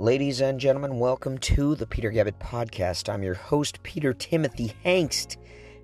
Ladies 0.00 0.40
and 0.40 0.58
gentlemen, 0.58 0.98
welcome 0.98 1.38
to 1.38 1.76
the 1.76 1.86
Peter 1.86 2.10
Gabbett 2.10 2.40
Podcast. 2.40 3.08
I'm 3.08 3.22
your 3.22 3.34
host, 3.34 3.80
Peter 3.84 4.12
Timothy 4.12 4.74
Hangst, 4.84 5.36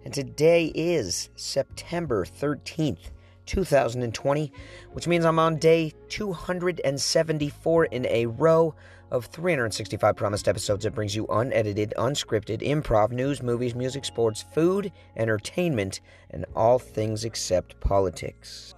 and 0.04 0.12
today 0.12 0.72
is 0.74 1.30
September 1.36 2.24
13th, 2.24 3.12
2020, 3.46 4.52
which 4.90 5.06
means 5.06 5.24
I'm 5.24 5.38
on 5.38 5.58
day 5.58 5.92
274 6.08 7.84
in 7.84 8.04
a 8.06 8.26
row 8.26 8.74
of 9.12 9.26
365 9.26 10.16
promised 10.16 10.48
episodes 10.48 10.82
that 10.82 10.94
brings 10.94 11.14
you 11.14 11.28
unedited, 11.28 11.94
unscripted, 11.96 12.62
improv, 12.62 13.12
news, 13.12 13.44
movies, 13.44 13.76
music, 13.76 14.04
sports, 14.04 14.44
food, 14.52 14.90
entertainment, 15.16 16.00
and 16.30 16.46
all 16.56 16.80
things 16.80 17.24
except 17.24 17.78
politics. 17.78 18.74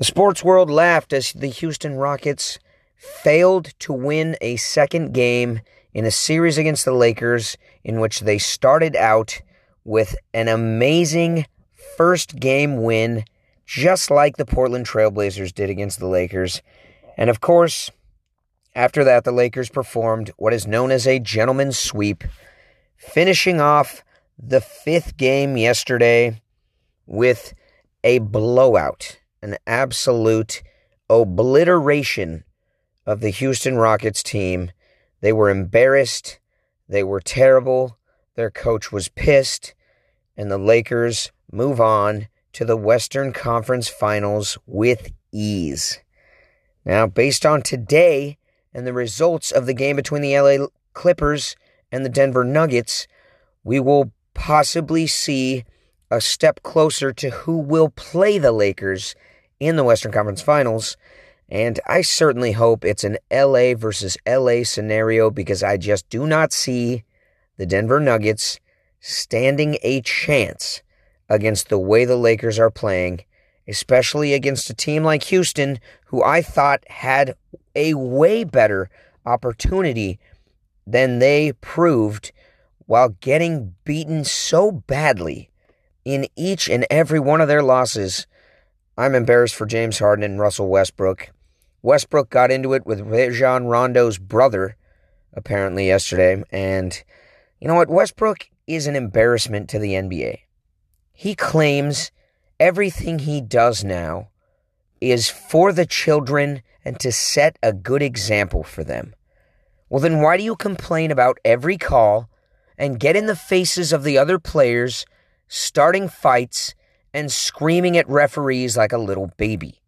The 0.00 0.06
sports 0.06 0.42
world 0.42 0.70
laughed 0.70 1.12
as 1.12 1.34
the 1.34 1.48
Houston 1.48 1.94
Rockets 1.94 2.58
failed 2.96 3.78
to 3.80 3.92
win 3.92 4.34
a 4.40 4.56
second 4.56 5.12
game 5.12 5.60
in 5.92 6.06
a 6.06 6.10
series 6.10 6.56
against 6.56 6.86
the 6.86 6.94
Lakers 6.94 7.58
in 7.84 8.00
which 8.00 8.20
they 8.20 8.38
started 8.38 8.96
out 8.96 9.42
with 9.84 10.16
an 10.32 10.48
amazing 10.48 11.44
first 11.98 12.40
game 12.40 12.82
win, 12.82 13.24
just 13.66 14.10
like 14.10 14.38
the 14.38 14.46
Portland 14.46 14.86
Trailblazers 14.86 15.52
did 15.52 15.68
against 15.68 15.98
the 15.98 16.06
Lakers. 16.06 16.62
And 17.18 17.28
of 17.28 17.42
course, 17.42 17.90
after 18.74 19.04
that, 19.04 19.24
the 19.24 19.32
Lakers 19.32 19.68
performed 19.68 20.30
what 20.38 20.54
is 20.54 20.66
known 20.66 20.92
as 20.92 21.06
a 21.06 21.18
gentleman's 21.18 21.78
sweep, 21.78 22.24
finishing 22.96 23.60
off 23.60 24.02
the 24.38 24.62
fifth 24.62 25.18
game 25.18 25.58
yesterday 25.58 26.40
with 27.04 27.52
a 28.02 28.20
blowout 28.20 29.19
an 29.42 29.56
absolute 29.66 30.62
obliteration 31.08 32.44
of 33.06 33.20
the 33.20 33.30
Houston 33.30 33.76
Rockets 33.76 34.22
team. 34.22 34.70
They 35.20 35.32
were 35.32 35.50
embarrassed. 35.50 36.38
They 36.88 37.02
were 37.02 37.20
terrible. 37.20 37.98
Their 38.34 38.50
coach 38.50 38.92
was 38.92 39.08
pissed. 39.08 39.74
And 40.36 40.50
the 40.50 40.58
Lakers 40.58 41.32
move 41.52 41.80
on 41.80 42.28
to 42.52 42.64
the 42.64 42.76
Western 42.76 43.32
Conference 43.32 43.88
Finals 43.88 44.58
with 44.66 45.10
ease. 45.32 46.00
Now, 46.84 47.06
based 47.06 47.44
on 47.44 47.62
today 47.62 48.38
and 48.72 48.86
the 48.86 48.92
results 48.92 49.50
of 49.50 49.66
the 49.66 49.74
game 49.74 49.96
between 49.96 50.22
the 50.22 50.38
LA 50.38 50.66
Clippers 50.94 51.56
and 51.92 52.04
the 52.04 52.10
Denver 52.10 52.44
Nuggets, 52.44 53.06
we 53.64 53.80
will 53.80 54.12
possibly 54.34 55.06
see 55.06 55.64
a 56.10 56.20
step 56.20 56.62
closer 56.62 57.12
to 57.12 57.30
who 57.30 57.58
will 57.58 57.90
play 57.90 58.38
the 58.38 58.52
Lakers 58.52 59.14
in 59.60 59.76
the 59.76 59.84
Western 59.84 60.10
Conference 60.10 60.42
Finals. 60.42 60.96
And 61.48 61.78
I 61.86 62.00
certainly 62.00 62.52
hope 62.52 62.84
it's 62.84 63.04
an 63.04 63.18
LA 63.30 63.74
versus 63.74 64.16
LA 64.26 64.64
scenario 64.64 65.30
because 65.30 65.62
I 65.62 65.76
just 65.76 66.08
do 66.08 66.26
not 66.26 66.52
see 66.52 67.04
the 67.56 67.66
Denver 67.66 68.00
Nuggets 68.00 68.58
standing 69.00 69.76
a 69.82 70.00
chance 70.00 70.82
against 71.28 71.68
the 71.68 71.78
way 71.78 72.04
the 72.04 72.16
Lakers 72.16 72.58
are 72.58 72.70
playing, 72.70 73.24
especially 73.68 74.32
against 74.32 74.70
a 74.70 74.74
team 74.74 75.04
like 75.04 75.24
Houston, 75.24 75.78
who 76.06 76.22
I 76.22 76.42
thought 76.42 76.82
had 76.88 77.34
a 77.74 77.94
way 77.94 78.44
better 78.44 78.90
opportunity 79.26 80.18
than 80.86 81.18
they 81.18 81.52
proved 81.60 82.32
while 82.86 83.10
getting 83.20 83.74
beaten 83.84 84.24
so 84.24 84.72
badly 84.72 85.50
in 86.04 86.26
each 86.36 86.68
and 86.68 86.86
every 86.90 87.20
one 87.20 87.40
of 87.40 87.48
their 87.48 87.62
losses 87.62 88.26
I'm 89.00 89.14
embarrassed 89.14 89.54
for 89.54 89.64
James 89.64 89.98
Harden 89.98 90.22
and 90.22 90.38
Russell 90.38 90.68
Westbrook. 90.68 91.30
Westbrook 91.80 92.28
got 92.28 92.50
into 92.50 92.74
it 92.74 92.84
with 92.84 93.00
Rajon 93.00 93.64
Rondo's 93.64 94.18
brother, 94.18 94.76
apparently, 95.32 95.86
yesterday. 95.86 96.44
And 96.52 97.02
you 97.62 97.66
know 97.66 97.76
what? 97.76 97.88
Westbrook 97.88 98.50
is 98.66 98.86
an 98.86 98.96
embarrassment 98.96 99.70
to 99.70 99.78
the 99.78 99.94
NBA. 99.94 100.40
He 101.14 101.34
claims 101.34 102.10
everything 102.58 103.20
he 103.20 103.40
does 103.40 103.82
now 103.82 104.28
is 105.00 105.30
for 105.30 105.72
the 105.72 105.86
children 105.86 106.60
and 106.84 107.00
to 107.00 107.10
set 107.10 107.58
a 107.62 107.72
good 107.72 108.02
example 108.02 108.62
for 108.62 108.84
them. 108.84 109.14
Well, 109.88 110.02
then 110.02 110.20
why 110.20 110.36
do 110.36 110.42
you 110.42 110.56
complain 110.56 111.10
about 111.10 111.38
every 111.42 111.78
call 111.78 112.28
and 112.76 113.00
get 113.00 113.16
in 113.16 113.24
the 113.24 113.34
faces 113.34 113.94
of 113.94 114.04
the 114.04 114.18
other 114.18 114.38
players, 114.38 115.06
starting 115.48 116.06
fights 116.06 116.74
and 117.12 117.30
screaming 117.30 117.96
at 117.96 118.08
referees 118.08 118.76
like 118.76 118.92
a 118.92 118.98
little 118.98 119.32
baby. 119.36 119.80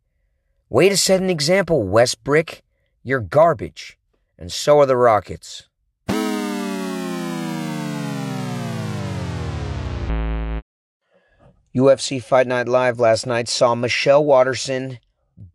Way 0.68 0.88
to 0.88 0.96
set 0.96 1.20
an 1.20 1.30
example, 1.30 1.84
Westbrick. 1.84 2.62
You're 3.02 3.20
garbage. 3.20 3.98
And 4.38 4.50
so 4.50 4.80
are 4.80 4.86
the 4.86 4.96
Rockets. 4.96 5.68
UFC 11.74 12.22
Fight 12.22 12.46
Night 12.46 12.68
Live 12.68 13.00
last 13.00 13.26
night 13.26 13.48
saw 13.48 13.74
Michelle 13.74 14.24
Waterson 14.24 14.98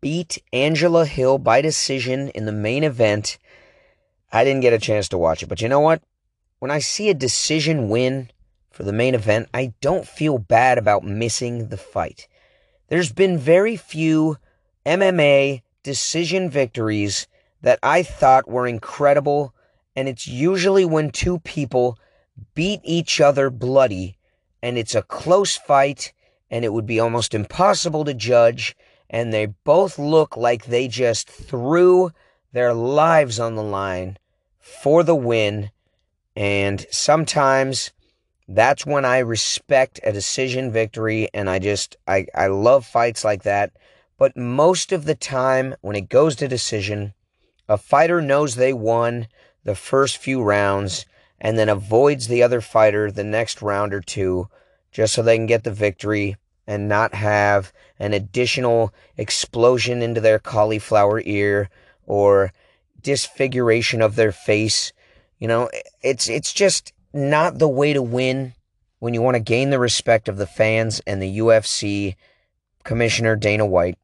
beat 0.00 0.42
Angela 0.52 1.06
Hill 1.06 1.38
by 1.38 1.60
decision 1.60 2.28
in 2.30 2.44
the 2.44 2.52
main 2.52 2.82
event. 2.82 3.38
I 4.32 4.42
didn't 4.42 4.62
get 4.62 4.72
a 4.72 4.78
chance 4.78 5.08
to 5.10 5.18
watch 5.18 5.42
it, 5.42 5.48
but 5.48 5.60
you 5.60 5.68
know 5.68 5.80
what? 5.80 6.02
When 6.58 6.72
I 6.72 6.80
see 6.80 7.08
a 7.08 7.14
decision 7.14 7.88
win, 7.88 8.30
for 8.78 8.84
the 8.84 8.92
main 8.92 9.16
event, 9.16 9.48
I 9.52 9.72
don't 9.80 10.06
feel 10.06 10.38
bad 10.38 10.78
about 10.78 11.02
missing 11.02 11.66
the 11.66 11.76
fight. 11.76 12.28
There's 12.86 13.10
been 13.10 13.36
very 13.36 13.76
few 13.76 14.36
MMA 14.86 15.62
decision 15.82 16.48
victories 16.48 17.26
that 17.60 17.80
I 17.82 18.04
thought 18.04 18.48
were 18.48 18.68
incredible, 18.68 19.52
and 19.96 20.08
it's 20.08 20.28
usually 20.28 20.84
when 20.84 21.10
two 21.10 21.40
people 21.40 21.98
beat 22.54 22.78
each 22.84 23.20
other 23.20 23.50
bloody 23.50 24.16
and 24.62 24.78
it's 24.78 24.94
a 24.94 25.02
close 25.02 25.56
fight 25.56 26.12
and 26.48 26.64
it 26.64 26.72
would 26.72 26.86
be 26.86 27.00
almost 27.00 27.34
impossible 27.34 28.04
to 28.04 28.14
judge 28.14 28.76
and 29.10 29.32
they 29.32 29.46
both 29.46 29.98
look 29.98 30.36
like 30.36 30.66
they 30.66 30.86
just 30.86 31.28
threw 31.28 32.12
their 32.52 32.72
lives 32.72 33.40
on 33.40 33.56
the 33.56 33.62
line 33.64 34.16
for 34.60 35.02
the 35.02 35.16
win 35.16 35.72
and 36.36 36.86
sometimes 36.92 37.90
that's 38.48 38.86
when 38.86 39.04
I 39.04 39.18
respect 39.18 40.00
a 40.02 40.12
decision 40.12 40.72
victory 40.72 41.28
and 41.34 41.50
I 41.50 41.58
just 41.58 41.96
I, 42.06 42.26
I 42.34 42.46
love 42.46 42.86
fights 42.86 43.22
like 43.22 43.42
that. 43.42 43.72
But 44.16 44.36
most 44.36 44.90
of 44.90 45.04
the 45.04 45.14
time 45.14 45.76
when 45.82 45.94
it 45.94 46.08
goes 46.08 46.34
to 46.36 46.48
decision, 46.48 47.12
a 47.68 47.76
fighter 47.76 48.22
knows 48.22 48.54
they 48.54 48.72
won 48.72 49.28
the 49.64 49.74
first 49.74 50.16
few 50.16 50.42
rounds 50.42 51.04
and 51.38 51.58
then 51.58 51.68
avoids 51.68 52.26
the 52.26 52.42
other 52.42 52.62
fighter 52.62 53.10
the 53.10 53.22
next 53.22 53.60
round 53.60 53.92
or 53.92 54.00
two 54.00 54.48
just 54.90 55.14
so 55.14 55.22
they 55.22 55.36
can 55.36 55.46
get 55.46 55.64
the 55.64 55.70
victory 55.70 56.36
and 56.66 56.88
not 56.88 57.14
have 57.14 57.72
an 57.98 58.14
additional 58.14 58.92
explosion 59.16 60.00
into 60.02 60.20
their 60.20 60.38
cauliflower 60.38 61.20
ear 61.24 61.68
or 62.06 62.52
disfiguration 63.02 64.00
of 64.00 64.16
their 64.16 64.32
face. 64.32 64.92
You 65.38 65.48
know, 65.48 65.70
it's 66.02 66.28
it's 66.28 66.52
just 66.52 66.92
not 67.12 67.58
the 67.58 67.68
way 67.68 67.92
to 67.92 68.02
win 68.02 68.54
when 68.98 69.14
you 69.14 69.22
want 69.22 69.34
to 69.34 69.40
gain 69.40 69.70
the 69.70 69.78
respect 69.78 70.28
of 70.28 70.36
the 70.36 70.46
fans 70.46 71.00
and 71.06 71.22
the 71.22 71.38
UFC 71.38 72.16
commissioner 72.84 73.36
Dana 73.36 73.66
White. 73.66 73.98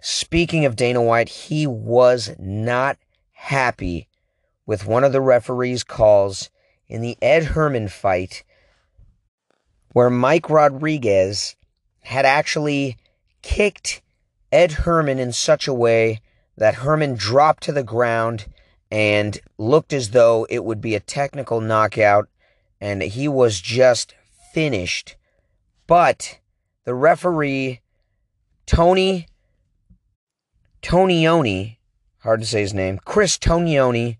Speaking 0.00 0.64
of 0.64 0.76
Dana 0.76 1.02
White, 1.02 1.28
he 1.28 1.66
was 1.66 2.34
not 2.38 2.98
happy 3.32 4.08
with 4.66 4.86
one 4.86 5.04
of 5.04 5.12
the 5.12 5.20
referee's 5.20 5.84
calls 5.84 6.50
in 6.88 7.00
the 7.00 7.16
Ed 7.22 7.44
Herman 7.44 7.88
fight 7.88 8.44
where 9.92 10.10
Mike 10.10 10.50
Rodriguez 10.50 11.56
had 12.00 12.26
actually 12.26 12.96
kicked 13.42 14.02
Ed 14.52 14.72
Herman 14.72 15.18
in 15.18 15.32
such 15.32 15.66
a 15.66 15.74
way 15.74 16.20
that 16.56 16.76
Herman 16.76 17.14
dropped 17.14 17.62
to 17.64 17.72
the 17.72 17.82
ground 17.82 18.46
and 18.90 19.40
looked 19.58 19.92
as 19.92 20.10
though 20.10 20.46
it 20.50 20.64
would 20.64 20.80
be 20.80 20.94
a 20.94 21.00
technical 21.00 21.60
knockout 21.60 22.28
and 22.80 23.02
he 23.02 23.28
was 23.28 23.60
just 23.60 24.14
finished. 24.52 25.16
But 25.86 26.40
the 26.84 26.94
referee, 26.94 27.80
Tony 28.66 29.26
Tognoni, 30.82 31.78
hard 32.18 32.40
to 32.40 32.46
say 32.46 32.60
his 32.60 32.74
name, 32.74 33.00
Chris 33.04 33.38
Tognoni, 33.38 34.18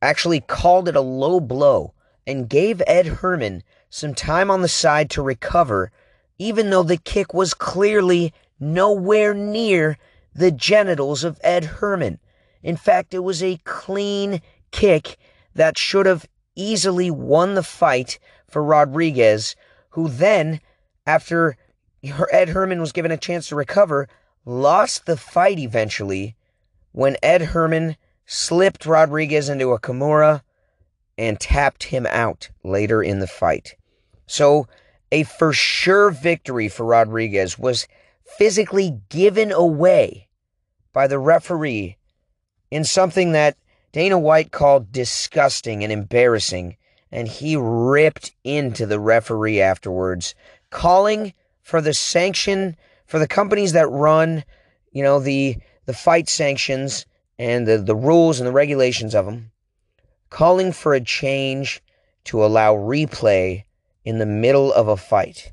actually 0.00 0.40
called 0.40 0.88
it 0.88 0.96
a 0.96 1.00
low 1.00 1.40
blow 1.40 1.94
and 2.26 2.48
gave 2.48 2.82
Ed 2.86 3.06
Herman 3.06 3.62
some 3.90 4.14
time 4.14 4.50
on 4.50 4.62
the 4.62 4.68
side 4.68 5.10
to 5.10 5.22
recover, 5.22 5.90
even 6.38 6.70
though 6.70 6.82
the 6.82 6.96
kick 6.96 7.32
was 7.32 7.54
clearly 7.54 8.32
nowhere 8.60 9.34
near 9.34 9.98
the 10.34 10.50
genitals 10.50 11.24
of 11.24 11.40
Ed 11.42 11.64
Herman. 11.64 12.18
In 12.62 12.76
fact, 12.76 13.14
it 13.14 13.20
was 13.20 13.42
a 13.42 13.60
clean 13.64 14.40
kick 14.70 15.16
that 15.54 15.78
should 15.78 16.06
have 16.06 16.26
easily 16.58 17.10
won 17.10 17.54
the 17.54 17.62
fight 17.62 18.18
for 18.48 18.62
Rodriguez, 18.62 19.56
who 19.90 20.08
then, 20.08 20.60
after 21.06 21.56
Ed 22.30 22.50
Herman 22.50 22.80
was 22.80 22.92
given 22.92 23.10
a 23.10 23.16
chance 23.16 23.48
to 23.48 23.56
recover, 23.56 24.08
lost 24.44 25.06
the 25.06 25.16
fight 25.16 25.58
eventually 25.58 26.36
when 26.92 27.16
Ed 27.22 27.42
Herman 27.42 27.96
slipped 28.26 28.84
Rodriguez 28.84 29.48
into 29.48 29.72
a 29.72 29.80
Kimura 29.80 30.42
and 31.16 31.40
tapped 31.40 31.84
him 31.84 32.06
out 32.06 32.50
later 32.62 33.02
in 33.02 33.18
the 33.18 33.26
fight. 33.26 33.74
So, 34.26 34.68
a 35.10 35.22
for 35.22 35.52
sure 35.52 36.10
victory 36.10 36.68
for 36.68 36.84
Rodriguez 36.84 37.58
was 37.58 37.88
physically 38.24 39.00
given 39.08 39.50
away 39.50 40.28
by 40.92 41.06
the 41.06 41.18
referee 41.18 41.96
in 42.70 42.84
something 42.84 43.32
that 43.32 43.56
Dana 43.92 44.18
White 44.18 44.52
called 44.52 44.92
disgusting 44.92 45.82
and 45.82 45.92
embarrassing, 45.92 46.76
and 47.10 47.26
he 47.26 47.56
ripped 47.56 48.34
into 48.44 48.84
the 48.84 49.00
referee 49.00 49.60
afterwards, 49.60 50.34
calling 50.70 51.32
for 51.62 51.80
the 51.80 51.94
sanction 51.94 52.76
for 53.06 53.18
the 53.18 53.28
companies 53.28 53.72
that 53.72 53.88
run, 53.88 54.44
you 54.92 55.02
know, 55.02 55.18
the 55.18 55.56
the 55.86 55.94
fight 55.94 56.28
sanctions 56.28 57.06
and 57.38 57.66
the, 57.66 57.78
the 57.78 57.96
rules 57.96 58.40
and 58.40 58.46
the 58.46 58.52
regulations 58.52 59.14
of 59.14 59.24
them, 59.24 59.50
calling 60.28 60.70
for 60.70 60.92
a 60.92 61.00
change 61.00 61.82
to 62.24 62.44
allow 62.44 62.74
replay 62.74 63.64
in 64.04 64.18
the 64.18 64.26
middle 64.26 64.70
of 64.70 64.86
a 64.86 64.98
fight. 64.98 65.52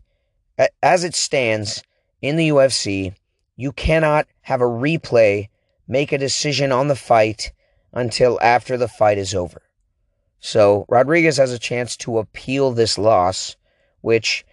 As 0.84 1.06
it 1.06 1.16
stands 1.16 1.84
in 2.22 2.36
the 2.36 2.50
UFC, 2.50 3.14
you 3.56 3.72
cannot 3.72 4.28
have 4.42 4.60
a 4.60 4.66
replay 4.66 5.48
make 5.88 6.12
a 6.12 6.18
decision 6.18 6.72
on 6.72 6.90
the 6.90 6.96
fight 6.96 7.54
until 7.95 8.38
after 8.42 8.77
the 8.77 8.88
fight 8.88 9.18
is 9.18 9.33
over. 9.33 9.62
So 10.39 10.86
Rodriguez 10.89 11.38
has 11.38 11.51
a 11.51 11.57
chance 11.57 11.97
to 11.97 12.19
appeal 12.19 12.71
this 12.71 12.97
loss, 12.97 13.56
which 14.01 14.45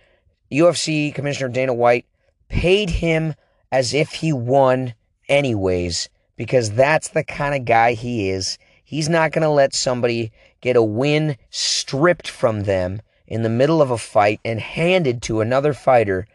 UFC 0.51 1.15
Commissioner 1.15 1.51
Dana 1.51 1.75
White 1.75 2.07
paid 2.49 2.89
him 2.89 3.35
as 3.71 3.93
if 3.93 4.13
he 4.13 4.33
won 4.33 4.95
anyways, 5.29 6.09
because 6.37 6.73
that's 6.73 7.09
the 7.09 7.25
kind 7.25 7.55
of 7.55 7.65
guy 7.65 7.93
he 7.93 8.31
is. 8.31 8.59
He's 8.85 9.09
not 9.09 9.33
going 9.33 9.43
to 9.43 9.49
let 9.49 9.75
somebody 9.75 10.33
get 10.61 10.77
a 10.77 10.83
win 10.83 11.37
stripped 11.51 12.29
from 12.29 12.63
them 12.63 13.03
in 13.27 13.43
the 13.43 13.49
middle 13.49 13.83
of 13.83 13.91
a 13.91 13.99
fight 13.99 14.41
and 14.45 14.61
handed 14.61 15.23
to 15.23 15.41
another 15.41 15.73
fighter 15.73 16.27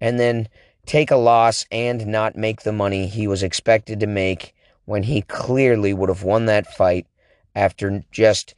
and 0.00 0.18
then 0.18 0.48
take 0.86 1.10
a 1.10 1.16
loss 1.16 1.66
and 1.70 2.06
not 2.06 2.36
make 2.36 2.62
the 2.62 2.72
money 2.72 3.06
he 3.06 3.26
was 3.26 3.42
expected 3.42 4.00
to 4.00 4.06
make 4.06 4.53
when 4.84 5.04
he 5.04 5.22
clearly 5.22 5.92
would 5.92 6.08
have 6.08 6.22
won 6.22 6.46
that 6.46 6.66
fight 6.66 7.06
after 7.54 8.02
just 8.10 8.54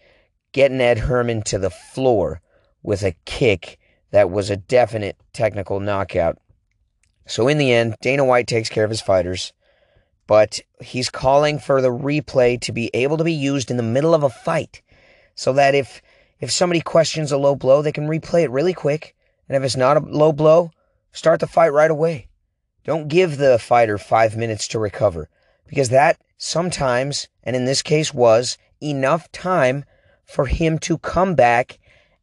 getting 0.52 0.80
Ed 0.80 0.98
Herman 0.98 1.42
to 1.42 1.58
the 1.58 1.70
floor 1.70 2.40
with 2.82 3.02
a 3.02 3.16
kick 3.24 3.78
that 4.10 4.30
was 4.30 4.50
a 4.50 4.56
definite 4.56 5.16
technical 5.32 5.80
knockout. 5.80 6.38
So 7.26 7.48
in 7.48 7.58
the 7.58 7.72
end, 7.72 7.96
Dana 8.00 8.24
White 8.24 8.46
takes 8.46 8.68
care 8.68 8.84
of 8.84 8.90
his 8.90 9.00
fighters, 9.00 9.52
but 10.26 10.60
he's 10.80 11.10
calling 11.10 11.58
for 11.58 11.80
the 11.80 11.90
replay 11.90 12.60
to 12.62 12.72
be 12.72 12.90
able 12.94 13.16
to 13.16 13.24
be 13.24 13.32
used 13.32 13.70
in 13.70 13.76
the 13.76 13.82
middle 13.82 14.14
of 14.14 14.22
a 14.22 14.30
fight 14.30 14.82
so 15.34 15.52
that 15.52 15.74
if 15.74 16.00
if 16.38 16.50
somebody 16.50 16.80
questions 16.80 17.32
a 17.32 17.38
low 17.38 17.56
blow, 17.56 17.80
they 17.80 17.92
can 17.92 18.08
replay 18.08 18.42
it 18.42 18.50
really 18.50 18.74
quick, 18.74 19.14
and 19.48 19.56
if 19.56 19.62
it's 19.62 19.76
not 19.76 19.96
a 19.96 20.00
low 20.00 20.32
blow, 20.32 20.70
start 21.12 21.40
the 21.40 21.46
fight 21.46 21.72
right 21.72 21.90
away. 21.90 22.28
Don't 22.84 23.08
give 23.08 23.38
the 23.38 23.58
fighter 23.58 23.96
5 23.96 24.36
minutes 24.36 24.68
to 24.68 24.78
recover 24.78 25.30
because 25.66 25.88
that 25.90 26.20
sometimes, 26.36 27.28
and 27.42 27.56
in 27.56 27.64
this 27.64 27.82
case 27.82 28.12
was 28.12 28.58
enough 28.82 29.30
time 29.32 29.84
for 30.24 30.46
him 30.46 30.78
to 30.80 30.98
come 30.98 31.34
back 31.34 31.78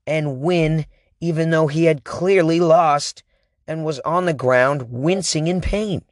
and 0.05 0.41
win 0.41 0.85
even 1.19 1.51
though 1.51 1.67
he 1.67 1.85
had 1.85 2.03
clearly 2.03 2.59
lost 2.59 3.23
and 3.65 3.85
was 3.85 3.99
on 4.01 4.25
the 4.25 4.33
ground 4.33 4.91
wincing 4.91 5.47
in 5.47 5.61
pain. 5.61 6.03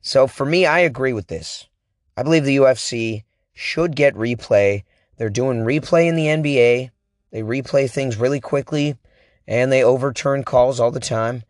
So 0.00 0.26
for 0.26 0.46
me, 0.46 0.64
I 0.64 0.78
agree 0.78 1.12
with 1.12 1.26
this. 1.26 1.66
I 2.16 2.22
believe 2.22 2.44
the 2.44 2.56
UFC 2.56 3.24
should 3.52 3.94
get 3.94 4.14
replay. 4.14 4.84
They're 5.16 5.28
doing 5.28 5.58
replay 5.58 6.08
in 6.08 6.16
the 6.16 6.26
NBA. 6.26 6.90
They 7.30 7.42
replay 7.42 7.90
things 7.90 8.16
really 8.16 8.40
quickly 8.40 8.96
and 9.46 9.70
they 9.70 9.84
overturn 9.84 10.42
calls 10.42 10.80
all 10.80 10.90
the 10.90 11.00
time. 11.00 11.42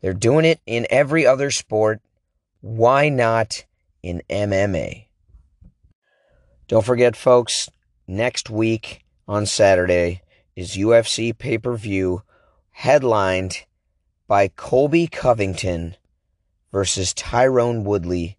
They're 0.00 0.12
doing 0.12 0.44
it 0.44 0.60
in 0.66 0.86
every 0.90 1.26
other 1.26 1.50
sport. 1.50 2.00
Why 2.60 3.08
not 3.08 3.64
in 4.06 4.22
MMA? 4.30 5.06
Don't 6.68 6.84
forget, 6.84 7.16
folks, 7.16 7.68
next 8.06 8.48
week 8.48 9.04
on 9.26 9.46
Saturday 9.46 10.22
is 10.54 10.76
UFC 10.76 11.36
pay 11.36 11.58
per 11.58 11.76
view 11.76 12.22
headlined 12.70 13.64
by 14.28 14.48
Colby 14.48 15.06
Covington 15.06 15.96
versus 16.70 17.12
Tyron 17.14 17.82
Woodley 17.82 18.38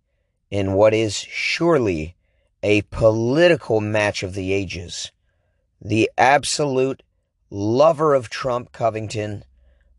in 0.49 0.73
what 0.73 0.93
is 0.93 1.15
surely 1.17 2.15
a 2.63 2.81
political 2.83 3.81
match 3.81 4.23
of 4.23 4.33
the 4.33 4.53
ages. 4.53 5.11
The 5.81 6.09
absolute 6.17 7.03
lover 7.49 8.13
of 8.13 8.29
Trump 8.29 8.71
Covington 8.71 9.43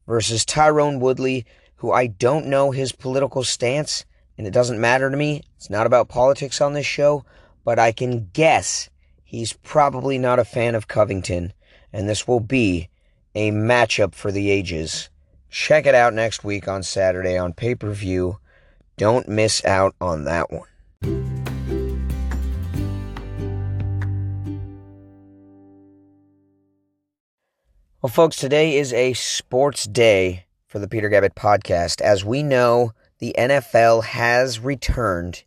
versus 0.07 0.45
Tyron 0.45 1.01
Woodley, 1.01 1.47
who 1.77 1.93
I 1.93 2.07
don't 2.07 2.47
know 2.47 2.71
his 2.71 2.93
political 2.93 3.45
stance, 3.45 4.05
and 4.39 4.47
it 4.47 4.53
doesn't 4.53 4.81
matter 4.81 5.11
to 5.11 5.17
me. 5.17 5.43
It's 5.57 5.69
not 5.69 5.87
about 5.87 6.09
politics 6.09 6.61
on 6.61 6.73
this 6.73 6.87
show, 6.87 7.25
but 7.65 7.79
I 7.79 7.93
can 7.93 8.31
guess 8.33 8.89
he's 9.25 9.53
probably 9.53 10.17
not 10.17 10.39
a 10.39 10.45
fan 10.45 10.75
of 10.77 10.89
Covington, 10.89 11.53
and 11.93 12.09
this 12.09 12.27
will 12.27 12.41
be 12.41 12.89
a 13.35 13.51
matchup 13.51 14.15
for 14.15 14.33
the 14.33 14.51
ages. 14.51 15.11
Check 15.51 15.85
it 15.87 15.95
out 15.95 16.15
next 16.15 16.45
week 16.45 16.69
on 16.69 16.83
Saturday 16.83 17.37
on 17.37 17.53
pay 17.53 17.75
per 17.75 17.91
view. 17.91 18.39
Don't 18.97 19.29
miss 19.29 19.65
out 19.65 19.95
on 20.01 20.25
that 20.25 20.51
one. 20.51 20.69
Well, 28.01 28.11
folks, 28.11 28.37
today 28.37 28.77
is 28.77 28.93
a 28.93 29.13
sports 29.15 29.85
day 29.85 30.47
for 30.69 30.79
the 30.79 30.87
Peter 30.87 31.11
Gabbett 31.11 31.35
podcast. 31.35 32.01
As 32.01 32.25
we 32.25 32.45
know, 32.45 32.93
the 33.19 33.35
NFL 33.39 34.05
has 34.05 34.61
returned, 34.61 35.45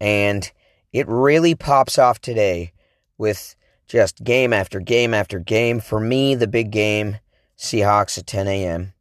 and 0.00 0.50
it 0.92 1.06
really 1.08 1.54
pops 1.54 1.98
off 1.98 2.20
today 2.20 2.72
with 3.18 3.56
just 3.86 4.22
game 4.24 4.52
after 4.52 4.80
game 4.80 5.12
after 5.12 5.38
game. 5.38 5.80
For 5.80 6.00
me, 6.00 6.34
the 6.34 6.46
big 6.46 6.70
game 6.70 7.18
Seahawks 7.58 8.16
at 8.16 8.26
10 8.26 8.48
a.m. 8.48 8.94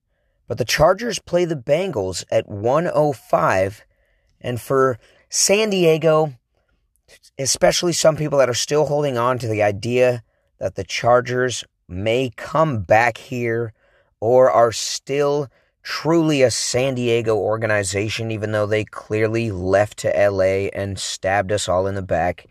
But 0.47 0.57
the 0.57 0.65
Chargers 0.65 1.19
play 1.19 1.45
the 1.45 1.55
Bengals 1.55 2.25
at 2.31 2.49
105. 2.49 3.85
And 4.41 4.59
for 4.59 4.97
San 5.29 5.69
Diego, 5.69 6.33
especially 7.37 7.93
some 7.93 8.17
people 8.17 8.39
that 8.39 8.49
are 8.49 8.53
still 8.53 8.85
holding 8.85 9.17
on 9.17 9.37
to 9.39 9.47
the 9.47 9.63
idea 9.63 10.23
that 10.57 10.75
the 10.75 10.83
Chargers 10.83 11.63
may 11.87 12.31
come 12.35 12.81
back 12.81 13.17
here 13.17 13.73
or 14.19 14.51
are 14.51 14.71
still 14.71 15.47
truly 15.89 16.43
a 16.43 16.51
San 16.51 16.93
Diego 16.93 17.35
organization, 17.35 18.29
even 18.29 18.51
though 18.51 18.67
they 18.67 18.85
clearly 18.85 19.49
left 19.49 19.97
to 19.97 20.29
LA 20.29 20.69
and 20.71 20.99
stabbed 20.99 21.51
us 21.51 21.67
all 21.67 21.87
in 21.87 21.95
the 21.95 22.03
back. 22.03 22.45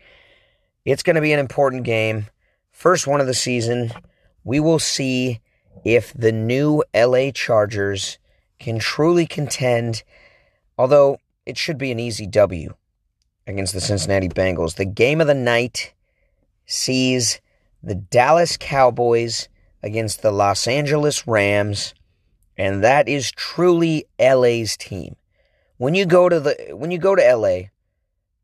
It's 0.83 1.03
going 1.03 1.15
to 1.15 1.21
be 1.21 1.31
an 1.31 1.39
important 1.39 1.83
game. 1.83 2.27
First 2.73 3.07
one 3.07 3.21
of 3.21 3.27
the 3.27 3.33
season. 3.33 3.93
We 4.43 4.59
will 4.59 4.77
see 4.77 5.39
if 5.85 6.11
the 6.13 6.33
new 6.33 6.83
LA 6.93 7.31
Chargers 7.31 8.19
can 8.59 8.77
truly 8.77 9.25
contend, 9.25 10.03
although 10.77 11.17
it 11.45 11.57
should 11.57 11.77
be 11.77 11.93
an 11.93 11.99
easy 11.99 12.27
W 12.27 12.73
against 13.47 13.73
the 13.73 13.79
Cincinnati 13.79 14.27
Bengals. 14.27 14.75
The 14.75 14.83
game 14.83 15.21
of 15.21 15.27
the 15.27 15.33
night 15.33 15.93
sees 16.65 17.39
the 17.81 17.95
Dallas 17.95 18.57
Cowboys 18.59 19.47
against 19.81 20.23
the 20.23 20.31
Los 20.31 20.67
Angeles 20.67 21.25
Rams, 21.25 21.93
and 22.59 22.83
that 22.83 23.07
is 23.07 23.31
truly 23.31 24.05
LA's 24.19 24.75
team. 24.75 25.15
When 25.77 25.95
you 25.95 26.05
go 26.05 26.27
to 26.27 26.41
the 26.41 26.71
when 26.73 26.91
you 26.91 26.97
go 26.97 27.15
to 27.15 27.35
LA, 27.35 27.69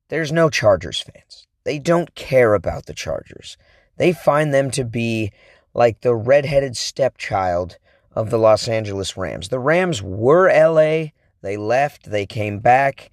there's 0.07 0.31
no 0.31 0.49
Chargers 0.49 1.01
fans. 1.01 1.45
They 1.65 1.79
don't 1.79 2.15
care 2.15 2.53
about 2.53 2.85
the 2.85 2.93
Chargers. 2.93 3.57
They 3.97 4.13
find 4.13 4.53
them 4.53 4.71
to 4.71 4.85
be 4.85 5.33
like 5.73 5.99
the 5.99 6.15
redheaded 6.15 6.77
stepchild 6.77 7.77
of 8.13 8.29
the 8.29 8.39
Los 8.39 8.69
Angeles 8.69 9.17
Rams. 9.17 9.49
The 9.49 9.59
Rams 9.59 10.01
were 10.01 10.47
LA, 10.47 11.11
they 11.41 11.57
left, 11.57 12.09
they 12.09 12.25
came 12.25 12.59
back. 12.59 13.11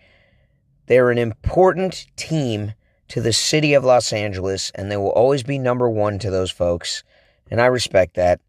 They're 0.86 1.10
an 1.10 1.18
important 1.18 2.06
team 2.14 2.74
to 3.08 3.20
the 3.20 3.32
city 3.32 3.74
of 3.74 3.84
Los 3.84 4.12
Angeles, 4.12 4.70
and 4.74 4.90
they 4.90 4.96
will 4.96 5.10
always 5.10 5.42
be 5.42 5.58
number 5.58 5.90
one 5.90 6.20
to 6.20 6.30
those 6.30 6.50
folks. 6.52 7.02
And 7.50 7.60
I 7.60 7.66
respect 7.66 8.14
that. 8.14 8.40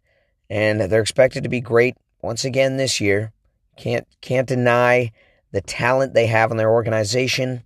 And 0.50 0.82
they're 0.82 1.02
expected 1.02 1.44
to 1.44 1.50
be 1.50 1.62
great 1.62 1.98
once 2.24 2.46
again 2.46 2.78
this 2.78 3.00
year. 3.00 3.34
Can't 3.78 4.08
can't 4.22 4.48
deny 4.48 5.12
the 5.52 5.62
talent 5.62 6.14
they 6.14 6.28
have 6.28 6.50
in 6.50 6.58
their 6.58 6.72
organization. 6.72 7.64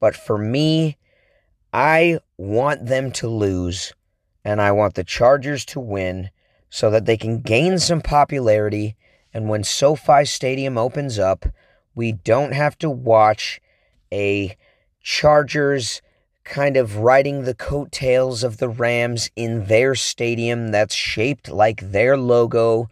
But 0.00 0.16
for 0.16 0.38
me, 0.38 0.96
I 1.72 2.20
want 2.38 2.86
them 2.86 3.10
to 3.12 3.28
lose 3.28 3.92
and 4.44 4.62
I 4.62 4.72
want 4.72 4.94
the 4.94 5.04
Chargers 5.04 5.64
to 5.66 5.80
win 5.80 6.30
so 6.70 6.90
that 6.90 7.04
they 7.04 7.16
can 7.16 7.40
gain 7.40 7.78
some 7.78 8.00
popularity. 8.00 8.96
And 9.34 9.48
when 9.48 9.64
SoFi 9.64 10.24
Stadium 10.24 10.78
opens 10.78 11.18
up, 11.18 11.46
we 11.94 12.12
don't 12.12 12.52
have 12.52 12.78
to 12.78 12.88
watch 12.88 13.60
a 14.12 14.56
Chargers 15.02 16.00
kind 16.44 16.76
of 16.76 16.98
riding 16.98 17.42
the 17.42 17.54
coattails 17.54 18.44
of 18.44 18.58
the 18.58 18.68
Rams 18.68 19.30
in 19.34 19.66
their 19.66 19.94
stadium 19.94 20.68
that's 20.68 20.94
shaped 20.94 21.48
like 21.48 21.90
their 21.90 22.16
logo 22.16 22.88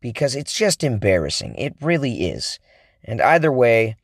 because 0.00 0.34
it's 0.34 0.52
just 0.52 0.84
embarrassing. 0.84 1.54
It 1.56 1.74
really 1.80 2.26
is. 2.26 2.58
And 3.04 3.20
either 3.20 3.52
way, 3.52 3.96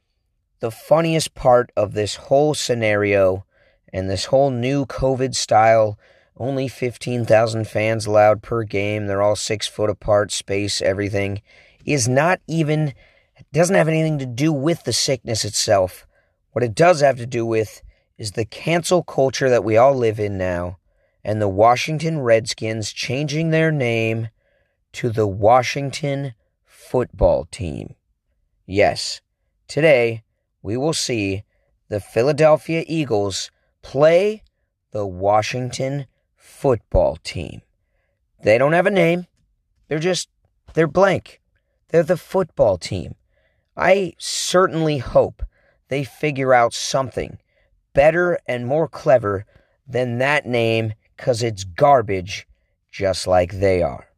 the 0.60 0.70
funniest 0.70 1.34
part 1.34 1.70
of 1.76 1.92
this 1.92 2.14
whole 2.14 2.54
scenario 2.54 3.44
and 3.92 4.08
this 4.08 4.26
whole 4.26 4.50
new 4.50 4.86
COVID 4.86 5.34
style, 5.34 5.98
only 6.36 6.68
15,000 6.68 7.66
fans 7.66 8.06
allowed 8.06 8.42
per 8.42 8.62
game, 8.62 9.06
they're 9.06 9.22
all 9.22 9.36
six 9.36 9.66
foot 9.66 9.90
apart, 9.90 10.32
space, 10.32 10.80
everything, 10.80 11.42
is 11.84 12.08
not 12.08 12.40
even, 12.46 12.94
doesn't 13.52 13.74
have 13.74 13.88
anything 13.88 14.18
to 14.18 14.26
do 14.26 14.52
with 14.52 14.84
the 14.84 14.92
sickness 14.92 15.44
itself. 15.44 16.06
What 16.52 16.64
it 16.64 16.74
does 16.74 17.00
have 17.00 17.16
to 17.18 17.26
do 17.26 17.44
with 17.44 17.82
is 18.16 18.32
the 18.32 18.44
cancel 18.44 19.02
culture 19.02 19.50
that 19.50 19.64
we 19.64 19.76
all 19.76 19.94
live 19.94 20.20
in 20.20 20.38
now 20.38 20.78
and 21.24 21.40
the 21.40 21.48
Washington 21.48 22.20
Redskins 22.20 22.92
changing 22.92 23.50
their 23.50 23.70
name 23.70 24.28
to 24.92 25.10
the 25.10 25.26
Washington 25.26 26.34
football 26.64 27.46
team. 27.50 27.94
Yes, 28.66 29.20
today 29.68 30.22
we 30.62 30.76
will 30.76 30.92
see 30.92 31.44
the 31.88 32.00
Philadelphia 32.00 32.84
Eagles 32.86 33.50
play 33.82 34.42
the 34.92 35.06
Washington 35.06 36.06
football 36.36 37.16
team. 37.24 37.62
They 38.42 38.58
don't 38.58 38.72
have 38.72 38.86
a 38.86 38.90
name. 38.90 39.26
They're 39.88 39.98
just, 39.98 40.28
they're 40.74 40.86
blank. 40.86 41.40
They're 41.88 42.02
the 42.02 42.16
football 42.16 42.78
team. 42.78 43.14
I 43.76 44.14
certainly 44.18 44.98
hope 44.98 45.42
they 45.88 46.04
figure 46.04 46.54
out 46.54 46.74
something 46.74 47.38
better 47.92 48.38
and 48.46 48.66
more 48.66 48.88
clever 48.88 49.46
than 49.86 50.18
that 50.18 50.46
name 50.46 50.94
because 51.16 51.42
it's 51.42 51.64
garbage 51.64 52.46
just 52.90 53.26
like 53.26 53.52
they 53.52 53.82
are. 53.82 54.08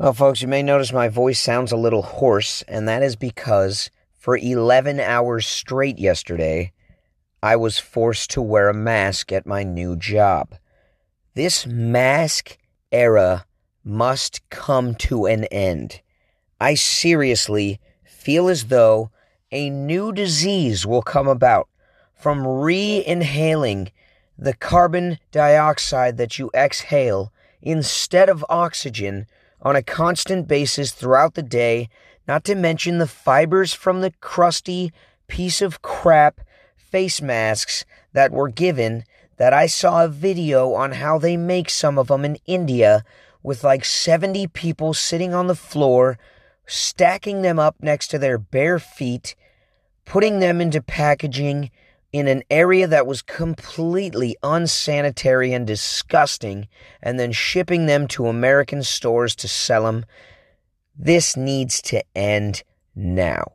Well, 0.00 0.14
folks, 0.14 0.40
you 0.40 0.48
may 0.48 0.62
notice 0.62 0.94
my 0.94 1.08
voice 1.10 1.38
sounds 1.38 1.72
a 1.72 1.76
little 1.76 2.00
hoarse, 2.00 2.62
and 2.62 2.88
that 2.88 3.02
is 3.02 3.16
because 3.16 3.90
for 4.16 4.34
11 4.34 4.98
hours 4.98 5.46
straight 5.46 5.98
yesterday, 5.98 6.72
I 7.42 7.56
was 7.56 7.78
forced 7.78 8.30
to 8.30 8.40
wear 8.40 8.70
a 8.70 8.74
mask 8.74 9.30
at 9.30 9.44
my 9.44 9.62
new 9.62 9.96
job. 9.96 10.54
This 11.34 11.66
mask 11.66 12.56
era 12.90 13.44
must 13.84 14.40
come 14.48 14.94
to 14.94 15.26
an 15.26 15.44
end. 15.44 16.00
I 16.58 16.76
seriously 16.76 17.78
feel 18.02 18.48
as 18.48 18.68
though 18.68 19.10
a 19.52 19.68
new 19.68 20.14
disease 20.14 20.86
will 20.86 21.02
come 21.02 21.28
about 21.28 21.68
from 22.14 22.46
re 22.46 23.04
inhaling 23.06 23.92
the 24.38 24.54
carbon 24.54 25.18
dioxide 25.30 26.16
that 26.16 26.38
you 26.38 26.50
exhale 26.54 27.34
instead 27.60 28.30
of 28.30 28.42
oxygen 28.48 29.26
on 29.62 29.76
a 29.76 29.82
constant 29.82 30.48
basis 30.48 30.92
throughout 30.92 31.34
the 31.34 31.42
day, 31.42 31.88
not 32.26 32.44
to 32.44 32.54
mention 32.54 32.98
the 32.98 33.06
fibers 33.06 33.72
from 33.72 34.00
the 34.00 34.12
crusty 34.20 34.92
piece 35.26 35.62
of 35.62 35.82
crap 35.82 36.40
face 36.76 37.22
masks 37.22 37.84
that 38.12 38.32
were 38.32 38.48
given 38.48 39.04
that 39.36 39.52
I 39.52 39.66
saw 39.66 40.04
a 40.04 40.08
video 40.08 40.74
on 40.74 40.92
how 40.92 41.18
they 41.18 41.36
make 41.36 41.70
some 41.70 41.98
of 41.98 42.08
them 42.08 42.24
in 42.24 42.36
India 42.46 43.04
with 43.42 43.64
like 43.64 43.84
70 43.84 44.48
people 44.48 44.92
sitting 44.92 45.32
on 45.32 45.46
the 45.46 45.54
floor, 45.54 46.18
stacking 46.66 47.42
them 47.42 47.58
up 47.58 47.76
next 47.80 48.08
to 48.08 48.18
their 48.18 48.36
bare 48.36 48.78
feet, 48.78 49.34
putting 50.04 50.40
them 50.40 50.60
into 50.60 50.82
packaging 50.82 51.70
in 52.12 52.26
an 52.26 52.42
area 52.50 52.86
that 52.86 53.06
was 53.06 53.22
completely 53.22 54.36
unsanitary 54.42 55.52
and 55.52 55.66
disgusting, 55.66 56.68
and 57.02 57.18
then 57.20 57.32
shipping 57.32 57.86
them 57.86 58.08
to 58.08 58.26
American 58.26 58.82
stores 58.82 59.34
to 59.36 59.48
sell 59.48 59.84
them. 59.84 60.04
This 60.98 61.36
needs 61.36 61.80
to 61.82 62.02
end 62.16 62.62
now. 62.94 63.52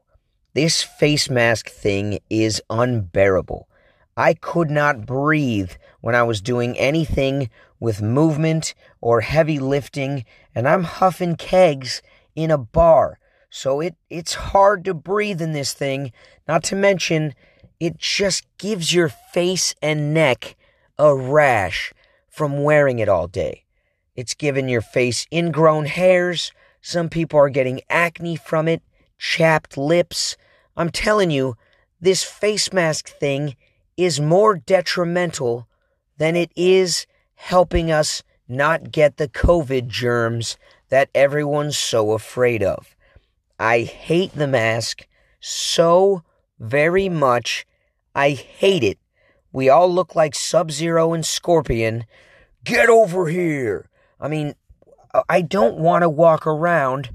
This 0.53 0.81
face 0.81 1.29
mask 1.29 1.69
thing 1.69 2.19
is 2.29 2.61
unbearable. 2.69 3.67
I 4.15 4.33
could 4.33 4.71
not 4.71 5.05
breathe 5.05 5.71
when 5.99 6.15
I 6.15 6.23
was 6.23 6.39
doing 6.39 6.77
anything 6.77 7.49
with 7.79 8.01
movement 8.01 8.73
or 9.01 9.19
heavy 9.19 9.59
lifting, 9.59 10.23
and 10.55 10.67
I'm 10.67 10.83
huffing 10.83 11.35
kegs 11.35 12.01
in 12.35 12.51
a 12.51 12.57
bar. 12.57 13.19
So 13.49 13.81
it, 13.81 13.95
it's 14.09 14.33
hard 14.33 14.85
to 14.85 14.93
breathe 14.93 15.41
in 15.41 15.51
this 15.51 15.73
thing, 15.73 16.13
not 16.47 16.63
to 16.65 16.75
mention 16.75 17.35
it 17.79 17.97
just 17.97 18.45
gives 18.57 18.93
your 18.93 19.09
face 19.09 19.75
and 19.81 20.13
neck 20.13 20.55
a 20.97 21.15
rash 21.15 21.93
from 22.29 22.63
wearing 22.63 22.99
it 22.99 23.09
all 23.09 23.27
day. 23.27 23.63
It's 24.15 24.33
given 24.33 24.69
your 24.69 24.81
face 24.81 25.27
ingrown 25.31 25.85
hairs. 25.85 26.51
Some 26.81 27.09
people 27.09 27.39
are 27.39 27.49
getting 27.49 27.81
acne 27.89 28.35
from 28.35 28.67
it, 28.67 28.81
chapped 29.17 29.77
lips. 29.77 30.37
I'm 30.77 30.89
telling 30.89 31.31
you, 31.31 31.55
this 31.99 32.23
face 32.23 32.71
mask 32.71 33.09
thing 33.09 33.55
is 33.97 34.19
more 34.19 34.55
detrimental 34.55 35.67
than 36.17 36.35
it 36.35 36.51
is 36.55 37.07
helping 37.35 37.91
us 37.91 38.23
not 38.47 38.91
get 38.91 39.17
the 39.17 39.27
COVID 39.27 39.87
germs 39.87 40.57
that 40.89 41.09
everyone's 41.15 41.77
so 41.77 42.11
afraid 42.11 42.61
of. 42.63 42.95
I 43.59 43.81
hate 43.81 44.33
the 44.33 44.47
mask 44.47 45.07
so 45.39 46.23
very 46.59 47.09
much. 47.09 47.65
I 48.13 48.31
hate 48.31 48.83
it. 48.83 48.97
We 49.51 49.69
all 49.69 49.91
look 49.91 50.15
like 50.15 50.35
Sub 50.35 50.71
Zero 50.71 51.13
and 51.13 51.25
Scorpion. 51.25 52.05
Get 52.63 52.89
over 52.89 53.27
here! 53.27 53.89
I 54.19 54.27
mean, 54.27 54.55
I 55.29 55.41
don't 55.41 55.77
want 55.77 56.01
to 56.01 56.09
walk 56.09 56.45
around 56.47 57.11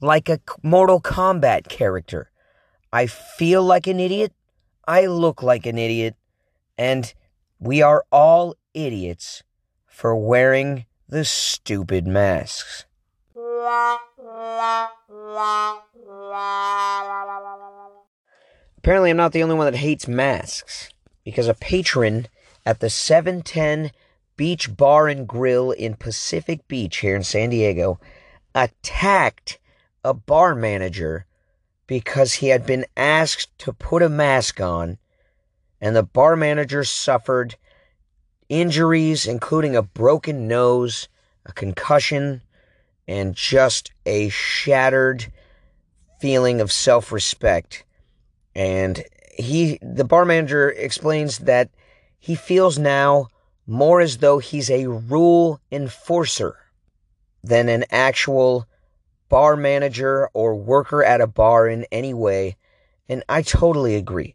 like 0.00 0.28
a 0.28 0.40
Mortal 0.62 1.00
Kombat 1.00 1.68
character. 1.68 2.30
I 2.92 3.06
feel 3.06 3.62
like 3.62 3.86
an 3.86 4.00
idiot. 4.00 4.32
I 4.86 5.06
look 5.06 5.42
like 5.42 5.66
an 5.66 5.78
idiot. 5.78 6.16
And 6.76 7.12
we 7.58 7.82
are 7.82 8.04
all 8.10 8.54
idiots 8.74 9.42
for 9.86 10.14
wearing 10.16 10.86
the 11.08 11.24
stupid 11.24 12.06
masks. 12.06 12.84
Apparently, 18.88 19.10
I'm 19.10 19.18
not 19.18 19.32
the 19.32 19.42
only 19.42 19.54
one 19.54 19.70
that 19.70 19.80
hates 19.80 20.08
masks 20.08 20.88
because 21.22 21.46
a 21.46 21.52
patron 21.52 22.26
at 22.64 22.80
the 22.80 22.88
710 22.88 23.90
Beach 24.34 24.74
Bar 24.74 25.08
and 25.08 25.28
Grill 25.28 25.72
in 25.72 25.92
Pacific 25.92 26.66
Beach 26.68 26.96
here 26.96 27.14
in 27.14 27.22
San 27.22 27.50
Diego 27.50 28.00
attacked 28.54 29.58
a 30.02 30.14
bar 30.14 30.54
manager 30.54 31.26
because 31.86 32.32
he 32.32 32.48
had 32.48 32.64
been 32.64 32.86
asked 32.96 33.50
to 33.58 33.74
put 33.74 34.02
a 34.02 34.08
mask 34.08 34.58
on, 34.58 34.96
and 35.82 35.94
the 35.94 36.02
bar 36.02 36.34
manager 36.34 36.82
suffered 36.82 37.56
injuries, 38.48 39.26
including 39.26 39.76
a 39.76 39.82
broken 39.82 40.48
nose, 40.48 41.08
a 41.44 41.52
concussion, 41.52 42.40
and 43.06 43.34
just 43.34 43.92
a 44.06 44.30
shattered 44.30 45.30
feeling 46.18 46.62
of 46.62 46.72
self 46.72 47.12
respect 47.12 47.84
and 48.58 49.04
he, 49.36 49.78
the 49.80 50.02
bar 50.02 50.24
manager 50.24 50.68
explains 50.68 51.38
that 51.38 51.70
he 52.18 52.34
feels 52.34 52.76
now 52.76 53.28
more 53.68 54.00
as 54.00 54.18
though 54.18 54.40
he's 54.40 54.68
a 54.68 54.88
rule 54.88 55.60
enforcer 55.70 56.56
than 57.44 57.68
an 57.68 57.84
actual 57.92 58.66
bar 59.28 59.54
manager 59.54 60.28
or 60.34 60.56
worker 60.56 61.04
at 61.04 61.20
a 61.20 61.28
bar 61.28 61.68
in 61.68 61.86
any 61.92 62.12
way. 62.12 62.56
And 63.08 63.22
I 63.28 63.42
totally 63.42 63.94
agree. 63.94 64.34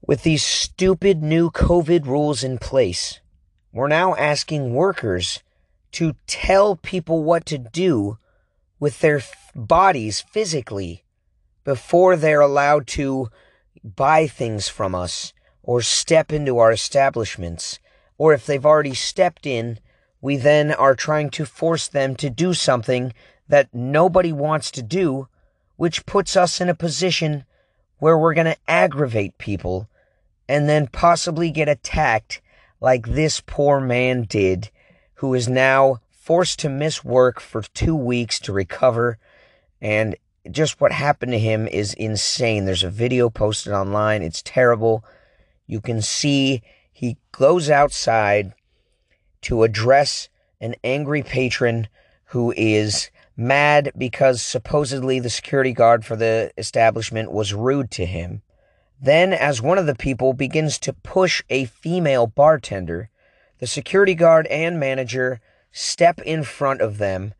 With 0.00 0.22
these 0.22 0.42
stupid 0.42 1.22
new 1.22 1.50
COVID 1.50 2.06
rules 2.06 2.42
in 2.42 2.56
place, 2.56 3.20
we're 3.70 3.88
now 3.88 4.14
asking 4.14 4.72
workers 4.72 5.42
to 5.92 6.14
tell 6.26 6.74
people 6.74 7.22
what 7.22 7.44
to 7.46 7.58
do 7.58 8.16
with 8.78 9.00
their 9.00 9.20
bodies 9.54 10.22
physically 10.22 11.04
before 11.64 12.16
they're 12.16 12.40
allowed 12.40 12.86
to 12.86 13.28
buy 13.82 14.26
things 14.26 14.68
from 14.68 14.94
us 14.94 15.32
or 15.62 15.82
step 15.82 16.32
into 16.32 16.58
our 16.58 16.72
establishments, 16.72 17.78
or 18.18 18.32
if 18.32 18.46
they've 18.46 18.66
already 18.66 18.94
stepped 18.94 19.46
in, 19.46 19.78
we 20.20 20.36
then 20.36 20.72
are 20.72 20.94
trying 20.94 21.30
to 21.30 21.44
force 21.44 21.88
them 21.88 22.14
to 22.16 22.28
do 22.28 22.52
something 22.52 23.12
that 23.48 23.74
nobody 23.74 24.32
wants 24.32 24.70
to 24.70 24.82
do, 24.82 25.28
which 25.76 26.06
puts 26.06 26.36
us 26.36 26.60
in 26.60 26.68
a 26.68 26.74
position 26.74 27.44
where 27.98 28.18
we're 28.18 28.34
going 28.34 28.46
to 28.46 28.56
aggravate 28.68 29.38
people 29.38 29.88
and 30.48 30.68
then 30.68 30.86
possibly 30.86 31.50
get 31.50 31.68
attacked 31.68 32.40
like 32.80 33.06
this 33.06 33.40
poor 33.40 33.80
man 33.80 34.22
did, 34.22 34.70
who 35.14 35.34
is 35.34 35.48
now 35.48 35.98
forced 36.10 36.58
to 36.58 36.68
miss 36.68 37.04
work 37.04 37.40
for 37.40 37.62
two 37.62 37.94
weeks 37.94 38.38
to 38.40 38.52
recover 38.52 39.18
And 39.80 40.16
just 40.50 40.80
what 40.80 40.92
happened 40.92 41.32
to 41.32 41.38
him 41.38 41.66
is 41.66 41.94
insane. 41.94 42.64
There's 42.64 42.84
a 42.84 42.90
video 42.90 43.28
posted 43.30 43.72
online. 43.72 44.22
It's 44.22 44.42
terrible. 44.42 45.04
You 45.66 45.80
can 45.80 46.02
see 46.02 46.62
he 46.92 47.18
goes 47.32 47.68
outside 47.68 48.54
to 49.42 49.62
address 49.62 50.28
an 50.60 50.74
angry 50.84 51.22
patron 51.22 51.88
who 52.26 52.52
is 52.56 53.10
mad 53.36 53.92
because 53.96 54.42
supposedly 54.42 55.18
the 55.18 55.30
security 55.30 55.72
guard 55.72 56.04
for 56.04 56.16
the 56.16 56.52
establishment 56.58 57.32
was 57.32 57.54
rude 57.54 57.90
to 57.90 58.06
him. 58.06 58.42
Then, 59.00 59.32
as 59.32 59.62
one 59.62 59.78
of 59.78 59.86
the 59.86 59.94
people 59.94 60.34
begins 60.34 60.78
to 60.80 60.92
push 60.92 61.42
a 61.48 61.64
female 61.64 62.26
bartender, 62.26 63.08
the 63.58 63.66
security 63.66 64.14
guard 64.14 64.46
and 64.48 64.78
manager 64.78 65.40
step 65.72 66.20
in 66.20 66.42
front 66.42 66.82
of 66.82 66.98
them 66.98 67.32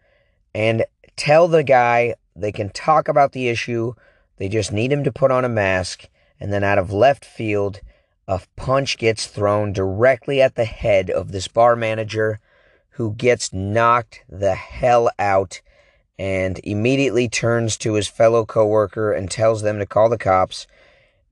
and 0.55 0.85
tell 1.17 1.49
the 1.49 1.63
guy 1.63 2.15
they 2.41 2.53
can 2.53 2.71
talk 2.71 3.09
about 3.09 3.33
the 3.33 3.49
issue. 3.49 3.95
They 4.37 4.49
just 4.49 4.73
need 4.73 4.93
him 4.93 5.05
to 5.05 5.13
put 5.13 5.31
on 5.31 5.45
a 5.45 5.49
mask. 5.49 6.09
And 6.39 6.53
then, 6.53 6.65
out 6.65 6.79
of 6.79 6.93
left 6.93 7.25
field, 7.25 7.81
a 8.27 8.41
punch 8.57 8.97
gets 8.97 9.27
thrown 9.27 9.73
directly 9.73 10.41
at 10.41 10.55
the 10.55 10.65
head 10.65 11.11
of 11.11 11.33
this 11.33 11.49
bar 11.49 11.77
manager 11.77 12.41
who 12.91 13.13
gets 13.15 13.53
knocked 13.53 14.25
the 14.29 14.55
hell 14.55 15.11
out 15.19 15.61
and 16.19 16.61
immediately 16.65 17.29
turns 17.29 17.77
to 17.79 17.95
his 17.95 18.07
fellow 18.07 18.45
coworker 18.45 19.13
and 19.13 19.31
tells 19.31 19.63
them 19.63 19.79
to 19.79 19.87
call 19.87 20.09
the 20.09 20.19
cops. 20.19 20.67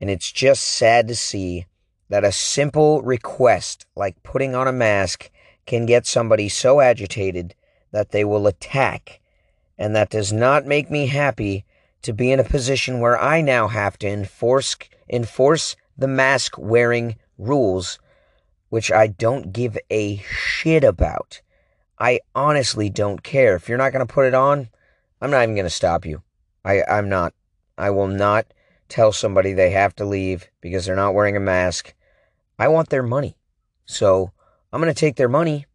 And 0.01 0.09
it's 0.09 0.31
just 0.31 0.63
sad 0.63 1.07
to 1.07 1.15
see 1.15 1.65
that 2.09 2.23
a 2.23 2.31
simple 2.31 3.01
request 3.01 3.85
like 3.95 4.23
putting 4.23 4.55
on 4.55 4.67
a 4.67 4.73
mask 4.73 5.29
can 5.65 5.85
get 5.85 6.07
somebody 6.07 6.49
so 6.49 6.81
agitated 6.81 7.53
that 7.91 8.09
they 8.09 8.25
will 8.25 8.47
attack. 8.47 9.18
And 9.79 9.95
that 9.95 10.09
does 10.09 10.31
not 10.31 10.67
make 10.67 10.91
me 10.91 11.07
happy 11.07 11.65
to 12.01 12.13
be 12.13 12.31
in 12.31 12.39
a 12.39 12.43
position 12.43 12.99
where 12.99 13.19
I 13.19 13.41
now 13.41 13.69
have 13.69 13.97
to 13.99 14.07
enforce 14.07 14.75
enforce 15.09 15.75
the 15.97 16.07
mask 16.07 16.57
wearing 16.57 17.15
rules, 17.37 17.97
which 18.69 18.91
I 18.91 19.07
don't 19.07 19.51
give 19.51 19.77
a 19.89 20.17
shit 20.17 20.83
about. 20.83 21.41
I 21.97 22.19
honestly 22.35 22.89
don't 22.89 23.23
care. 23.23 23.55
If 23.55 23.67
you're 23.67 23.77
not 23.77 23.91
going 23.91 24.05
to 24.05 24.13
put 24.13 24.27
it 24.27 24.33
on, 24.33 24.69
I'm 25.21 25.31
not 25.31 25.43
even 25.43 25.55
going 25.55 25.65
to 25.65 25.69
stop 25.69 26.05
you. 26.05 26.21
I, 26.63 26.83
I'm 26.83 27.09
not. 27.09 27.33
I 27.77 27.89
will 27.89 28.07
not 28.07 28.45
tell 28.89 29.11
somebody 29.11 29.53
they 29.53 29.71
have 29.71 29.95
to 29.95 30.05
leave 30.05 30.49
because 30.61 30.85
they're 30.85 30.95
not 30.95 31.13
wearing 31.13 31.37
a 31.37 31.41
mask. 31.41 31.93
I 32.57 32.67
want 32.67 32.89
their 32.89 33.03
money. 33.03 33.37
So 33.85 34.31
I'm 34.71 34.81
going 34.81 34.93
to 34.93 34.99
take 34.99 35.15
their 35.15 35.29
money 35.29 35.65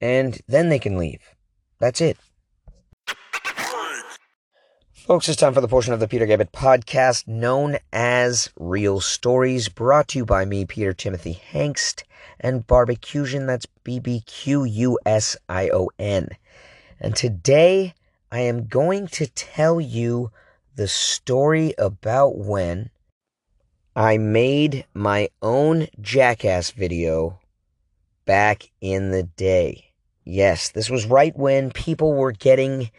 and 0.00 0.40
then 0.48 0.68
they 0.68 0.78
can 0.78 0.98
leave. 0.98 1.22
That's 1.78 2.00
it. 2.00 2.16
Folks, 5.06 5.28
it's 5.28 5.36
time 5.36 5.54
for 5.54 5.60
the 5.60 5.68
portion 5.68 5.92
of 5.92 6.00
the 6.00 6.08
Peter 6.08 6.26
Gabbett 6.26 6.50
podcast 6.50 7.28
known 7.28 7.76
as 7.92 8.50
Real 8.58 9.00
Stories, 9.00 9.68
brought 9.68 10.08
to 10.08 10.18
you 10.18 10.24
by 10.24 10.44
me, 10.44 10.64
Peter 10.64 10.92
Timothy 10.92 11.40
Hangst, 11.52 12.02
and 12.40 12.66
Barbecusion. 12.66 13.46
That's 13.46 13.66
B 13.84 14.00
B 14.00 14.24
Q 14.26 14.64
U 14.64 14.98
S 15.06 15.36
I 15.48 15.68
O 15.68 15.90
N. 16.00 16.30
And 16.98 17.14
today 17.14 17.94
I 18.32 18.40
am 18.40 18.66
going 18.66 19.06
to 19.06 19.28
tell 19.28 19.80
you 19.80 20.32
the 20.74 20.88
story 20.88 21.72
about 21.78 22.36
when 22.36 22.90
I 23.94 24.18
made 24.18 24.86
my 24.92 25.28
own 25.40 25.86
jackass 26.00 26.72
video 26.72 27.38
back 28.24 28.72
in 28.80 29.12
the 29.12 29.22
day. 29.22 29.92
Yes, 30.24 30.70
this 30.70 30.90
was 30.90 31.06
right 31.06 31.36
when 31.36 31.70
people 31.70 32.12
were 32.12 32.32
getting, 32.32 32.90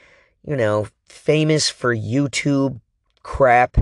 you 0.47 0.55
know, 0.55 0.87
famous 1.05 1.69
for 1.69 1.93
YouTube 1.93 2.79
crap, 3.21 3.77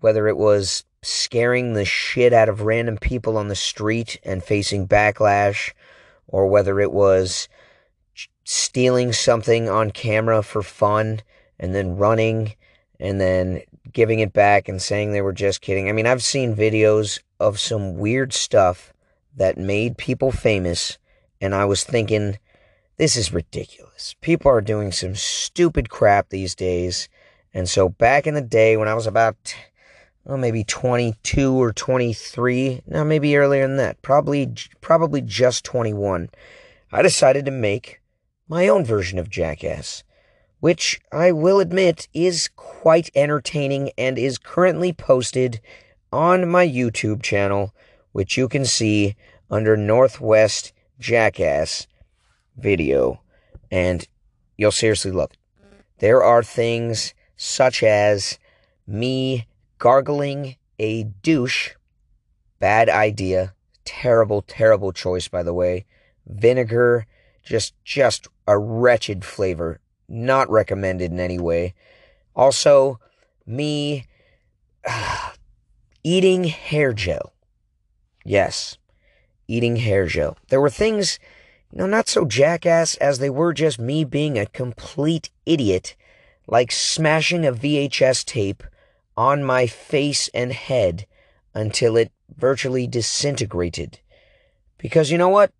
whether 0.00 0.26
it 0.26 0.36
was 0.36 0.84
scaring 1.02 1.74
the 1.74 1.84
shit 1.84 2.32
out 2.32 2.48
of 2.48 2.62
random 2.62 2.96
people 2.96 3.36
on 3.36 3.48
the 3.48 3.54
street 3.54 4.18
and 4.24 4.42
facing 4.42 4.88
backlash, 4.88 5.72
or 6.26 6.46
whether 6.46 6.80
it 6.80 6.90
was 6.90 7.48
stealing 8.44 9.12
something 9.12 9.68
on 9.68 9.90
camera 9.90 10.42
for 10.42 10.62
fun 10.62 11.20
and 11.58 11.74
then 11.74 11.96
running 11.96 12.54
and 12.98 13.20
then 13.20 13.60
giving 13.92 14.20
it 14.20 14.32
back 14.32 14.68
and 14.68 14.80
saying 14.80 15.12
they 15.12 15.20
were 15.20 15.32
just 15.32 15.60
kidding. 15.60 15.88
I 15.88 15.92
mean, 15.92 16.06
I've 16.06 16.22
seen 16.22 16.56
videos 16.56 17.20
of 17.38 17.60
some 17.60 17.96
weird 17.96 18.32
stuff 18.32 18.94
that 19.36 19.58
made 19.58 19.98
people 19.98 20.32
famous, 20.32 20.98
and 21.40 21.54
I 21.54 21.66
was 21.66 21.84
thinking, 21.84 22.38
this 23.00 23.16
is 23.16 23.32
ridiculous. 23.32 24.14
People 24.20 24.50
are 24.50 24.60
doing 24.60 24.92
some 24.92 25.14
stupid 25.14 25.88
crap 25.88 26.28
these 26.28 26.54
days. 26.54 27.08
And 27.54 27.66
so 27.66 27.88
back 27.88 28.26
in 28.26 28.34
the 28.34 28.42
day 28.42 28.76
when 28.76 28.88
I 28.88 28.94
was 28.94 29.06
about 29.06 29.54
well, 30.26 30.36
maybe 30.36 30.64
22 30.64 31.54
or 31.54 31.72
23, 31.72 32.82
now 32.86 33.02
maybe 33.02 33.38
earlier 33.38 33.66
than 33.66 33.78
that, 33.78 34.02
probably 34.02 34.52
probably 34.82 35.22
just 35.22 35.64
21, 35.64 36.28
I 36.92 37.00
decided 37.00 37.46
to 37.46 37.50
make 37.50 38.02
my 38.48 38.68
own 38.68 38.84
version 38.84 39.18
of 39.18 39.30
Jackass, 39.30 40.04
which 40.58 41.00
I 41.10 41.32
will 41.32 41.58
admit 41.58 42.06
is 42.12 42.50
quite 42.54 43.08
entertaining 43.14 43.92
and 43.96 44.18
is 44.18 44.36
currently 44.36 44.92
posted 44.92 45.62
on 46.12 46.50
my 46.50 46.68
YouTube 46.68 47.22
channel, 47.22 47.74
which 48.12 48.36
you 48.36 48.46
can 48.46 48.66
see 48.66 49.16
under 49.50 49.74
Northwest 49.74 50.74
Jackass 50.98 51.86
video, 52.60 53.20
and 53.70 54.06
you'll 54.56 54.72
seriously 54.72 55.10
love 55.10 55.30
it. 55.32 55.38
There 55.98 56.22
are 56.22 56.42
things 56.42 57.14
such 57.36 57.82
as 57.82 58.38
me 58.86 59.46
gargling 59.78 60.56
a 60.78 61.04
douche. 61.04 61.72
Bad 62.58 62.88
idea. 62.88 63.54
Terrible, 63.84 64.42
terrible 64.42 64.92
choice, 64.92 65.28
by 65.28 65.42
the 65.42 65.54
way. 65.54 65.84
Vinegar, 66.26 67.06
just, 67.42 67.74
just 67.84 68.28
a 68.46 68.58
wretched 68.58 69.24
flavor. 69.24 69.80
Not 70.08 70.50
recommended 70.50 71.12
in 71.12 71.20
any 71.20 71.38
way. 71.38 71.74
Also, 72.34 72.98
me 73.46 74.06
uh, 74.86 75.30
eating 76.04 76.44
hair 76.44 76.92
gel. 76.92 77.32
Yes, 78.24 78.78
eating 79.48 79.76
hair 79.76 80.06
gel. 80.06 80.36
There 80.48 80.60
were 80.60 80.70
things 80.70 81.18
know, 81.78 81.86
not 81.86 82.08
so 82.08 82.24
jackass 82.24 82.96
as 82.96 83.18
they 83.18 83.30
were 83.30 83.52
just 83.52 83.78
me 83.78 84.04
being 84.04 84.38
a 84.38 84.46
complete 84.46 85.30
idiot, 85.46 85.94
like 86.46 86.72
smashing 86.72 87.46
a 87.46 87.52
VHS 87.52 88.24
tape 88.24 88.64
on 89.16 89.44
my 89.44 89.66
face 89.66 90.28
and 90.34 90.52
head 90.52 91.06
until 91.54 91.96
it 91.96 92.10
virtually 92.36 92.86
disintegrated. 92.86 94.00
Because 94.78 95.10
you 95.10 95.18
know 95.18 95.28
what? 95.28 95.52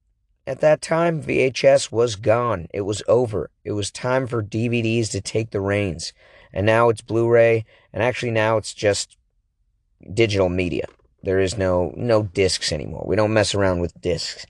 At 0.47 0.61
that 0.61 0.81
time, 0.81 1.23
VHS 1.23 1.93
was 1.93 2.17
gone. 2.17 2.67
It 2.73 2.81
was 2.81 3.03
over. 3.07 3.51
It 3.65 3.73
was 3.73 3.91
time 3.91 4.27
for 4.27 4.43
DVDs 4.43 5.11
to 5.11 5.21
take 5.21 5.51
the 5.51 5.61
reins. 5.61 6.13
And 6.53 6.67
now 6.67 6.89
it's 6.89 7.03
Blu 7.03 7.29
ray, 7.29 7.65
and 7.93 8.03
actually 8.03 8.33
now 8.33 8.57
it's 8.57 8.75
just 8.75 9.17
digital 10.13 10.49
media. 10.49 10.87
There 11.23 11.39
is 11.39 11.57
no 11.57 11.93
no 11.97 12.23
discs 12.23 12.73
anymore. 12.73 13.05
We 13.07 13.15
don't 13.15 13.33
mess 13.33 13.55
around 13.55 13.81
with 13.81 14.01
discs. 14.01 14.47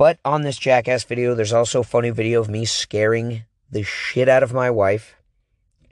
But 0.00 0.18
on 0.24 0.40
this 0.40 0.56
jackass 0.56 1.04
video, 1.04 1.34
there's 1.34 1.52
also 1.52 1.80
a 1.80 1.84
funny 1.84 2.08
video 2.08 2.40
of 2.40 2.48
me 2.48 2.64
scaring 2.64 3.44
the 3.70 3.82
shit 3.82 4.30
out 4.30 4.42
of 4.42 4.54
my 4.54 4.70
wife 4.70 5.14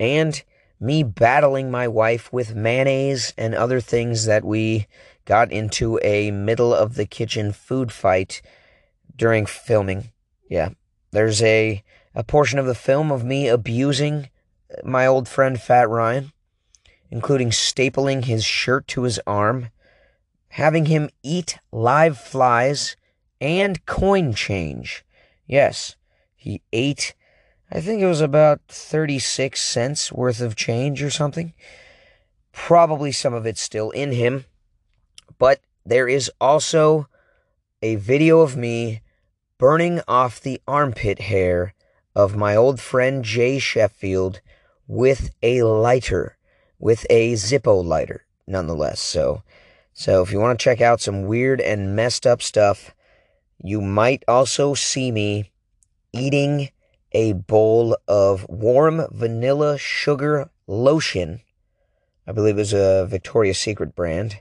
and 0.01 0.43
me 0.81 1.03
battling 1.03 1.71
my 1.71 1.89
wife 1.89 2.33
with 2.33 2.55
mayonnaise 2.55 3.35
and 3.37 3.55
other 3.55 3.83
things 3.83 4.25
that 4.25 4.47
we 4.47 4.87
got 5.27 5.53
into 5.53 6.01
a 6.03 6.31
middle 6.31 6.73
of 6.73 6.95
the 6.95 7.05
kitchen 7.05 7.53
food 7.53 7.93
fight 7.93 8.41
during 9.15 9.45
filming. 9.45 10.11
Yeah. 10.49 10.71
There's 11.11 11.43
a 11.43 11.85
a 12.15 12.25
portion 12.25 12.59
of 12.59 12.65
the 12.65 12.75
film 12.75 13.13
of 13.13 13.25
me 13.27 13.47
abusing 13.47 14.31
my 14.85 15.07
old 15.07 15.29
friend 15.29 15.61
Fat 15.61 15.87
Ryan, 15.87 16.33
including 17.11 17.51
stapling 17.51 18.25
his 18.25 18.43
shirt 18.43 18.89
to 18.89 19.03
his 19.03 19.21
arm, 19.27 19.69
having 20.49 20.87
him 20.87 21.11
eat 21.23 21.59
live 21.71 22.17
flies 22.17 22.97
and 23.41 23.85
coin 23.87 24.35
change. 24.35 25.05
Yes, 25.47 25.97
he 26.37 26.63
ate, 26.73 27.15
I 27.71 27.81
think 27.81 28.01
it 28.01 28.07
was 28.07 28.23
about 28.23 28.61
36 28.69 29.61
cents 29.61 30.11
worth 30.11 30.41
of 30.41 30.57
change 30.57 31.03
or 31.03 31.11
something. 31.11 31.53
Probably 32.53 33.13
some 33.13 33.35
of 33.35 33.45
it's 33.45 33.61
still 33.61 33.91
in 33.91 34.13
him. 34.13 34.47
But 35.39 35.61
there 35.85 36.09
is 36.09 36.31
also 36.41 37.09
a 37.83 37.97
video 37.97 38.41
of 38.41 38.57
me 38.57 39.03
burning 39.59 40.01
off 40.09 40.41
the 40.41 40.63
armpit 40.67 41.21
hair 41.21 41.75
of 42.15 42.37
my 42.37 42.57
old 42.57 42.81
friend 42.81 43.23
Jay 43.23 43.59
Sheffield 43.59 44.41
with 44.87 45.31
a 45.43 45.63
lighter, 45.63 46.39
with 46.79 47.07
a 47.11 47.35
Zippo 47.35 47.85
lighter, 47.85 48.25
nonetheless. 48.47 49.01
So, 49.01 49.43
so 49.93 50.23
if 50.23 50.33
you 50.33 50.41
want 50.41 50.59
to 50.59 50.65
check 50.65 50.81
out 50.81 51.03
some 51.03 51.27
weird 51.27 51.61
and 51.61 51.95
messed 51.95 52.27
up 52.27 52.41
stuff, 52.41 52.95
you 53.63 53.81
might 53.81 54.23
also 54.29 54.75
see 54.75 55.11
me 55.11 55.51
eating 56.13 56.71
a 57.13 57.33
bowl 57.33 57.97
of 58.07 58.47
warm 58.49 59.07
vanilla 59.11 59.79
sugar 59.79 60.51
lotion. 60.67 61.41
I 62.27 62.33
believe 62.33 62.57
it 62.57 62.61
was 62.61 62.73
a 62.73 63.07
Victoria's 63.07 63.59
Secret 63.59 63.95
brand 63.95 64.41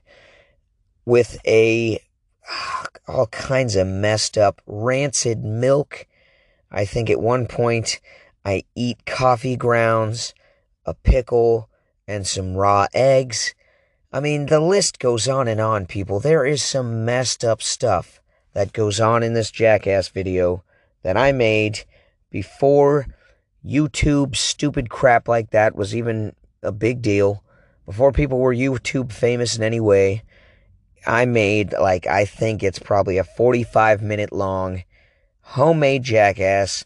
with 1.05 1.39
a 1.47 1.99
ah, 2.49 2.85
all 3.07 3.27
kinds 3.27 3.75
of 3.75 3.87
messed 3.87 4.37
up 4.37 4.61
rancid 4.67 5.43
milk. 5.43 6.05
I 6.69 6.85
think 6.85 7.09
at 7.09 7.21
one 7.21 7.47
point 7.47 7.99
I 8.43 8.63
eat 8.75 9.05
coffee 9.05 9.55
grounds, 9.55 10.33
a 10.85 10.93
pickle, 10.93 11.69
and 12.07 12.27
some 12.27 12.55
raw 12.55 12.87
eggs. 12.93 13.55
I 14.11 14.19
mean, 14.19 14.45
the 14.45 14.59
list 14.59 14.99
goes 14.99 15.27
on 15.27 15.47
and 15.47 15.59
on, 15.59 15.85
people. 15.85 16.19
There 16.19 16.45
is 16.45 16.61
some 16.61 17.05
messed 17.05 17.43
up 17.43 17.61
stuff 17.61 18.21
that 18.57 18.73
goes 18.73 18.99
on 18.99 19.21
in 19.21 19.35
this 19.35 19.51
jackass 19.51 20.07
video 20.07 20.63
that 21.03 21.15
I 21.15 21.31
made 21.31 21.83
before 22.31 23.05
YouTube 23.63 24.35
stupid 24.35 24.89
crap 24.89 25.27
like 25.27 25.51
that 25.51 25.75
was 25.75 25.95
even 25.95 26.35
a 26.63 26.71
big 26.71 27.03
deal. 27.03 27.43
Before 27.85 28.11
people 28.11 28.39
were 28.39 28.55
YouTube 28.55 29.11
famous 29.11 29.55
in 29.55 29.61
any 29.61 29.79
way. 29.79 30.23
I 31.05 31.25
made, 31.25 31.71
like, 31.79 32.07
I 32.07 32.25
think 32.25 32.63
it's 32.63 32.79
probably 32.79 33.19
a 33.19 33.23
45 33.23 34.01
minute 34.01 34.33
long 34.33 34.81
homemade 35.41 36.01
jackass, 36.01 36.83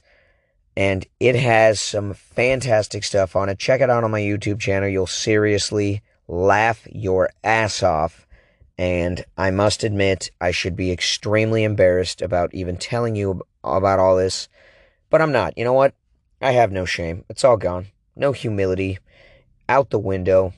and 0.76 1.08
it 1.22 1.38
has 1.38 1.80
some 1.80 2.14
fantastic 2.14 3.06
stuff 3.06 3.34
on 3.34 3.48
it. 3.48 3.60
Check 3.60 3.80
it 3.80 3.90
out 3.90 4.04
on 4.04 4.12
my 4.12 4.20
YouTube 4.20 4.60
channel. 4.60 4.90
You'll 4.90 5.08
seriously 5.08 6.02
laugh 6.28 6.86
your 6.92 7.30
ass 7.46 7.82
off. 7.82 8.28
And 8.82 9.24
I 9.38 9.52
must 9.52 9.84
admit, 9.84 10.32
I 10.42 10.50
should 10.50 10.76
be 10.76 10.92
extremely 10.92 11.64
embarrassed 11.64 12.20
about 12.20 12.52
even 12.52 12.78
telling 12.78 13.16
you 13.16 13.44
about 13.64 14.00
all 14.00 14.16
this, 14.16 14.50
but 15.12 15.22
I'm 15.22 15.32
not. 15.32 15.56
You 15.56 15.64
know 15.66 15.74
what? 15.74 15.94
I 16.42 16.54
have 16.54 16.72
no 16.72 16.86
shame. 16.86 17.24
It's 17.30 17.44
all 17.44 17.58
gone. 17.58 17.90
No 18.16 18.32
humility. 18.32 18.98
Out 19.70 19.92
the 19.92 20.00
window. 20.00 20.54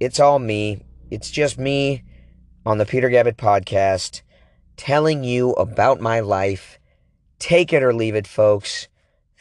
It's 0.00 0.18
all 0.18 0.40
me. 0.40 0.82
It's 1.12 1.30
just 1.30 1.56
me 1.56 2.02
on 2.66 2.78
the 2.78 2.84
Peter 2.84 3.08
Gabbett 3.08 3.36
podcast, 3.36 4.22
telling 4.76 5.22
you 5.22 5.52
about 5.52 6.00
my 6.00 6.18
life. 6.18 6.80
Take 7.38 7.72
it 7.72 7.84
or 7.84 7.94
leave 7.94 8.16
it, 8.16 8.26
folks. 8.26 8.88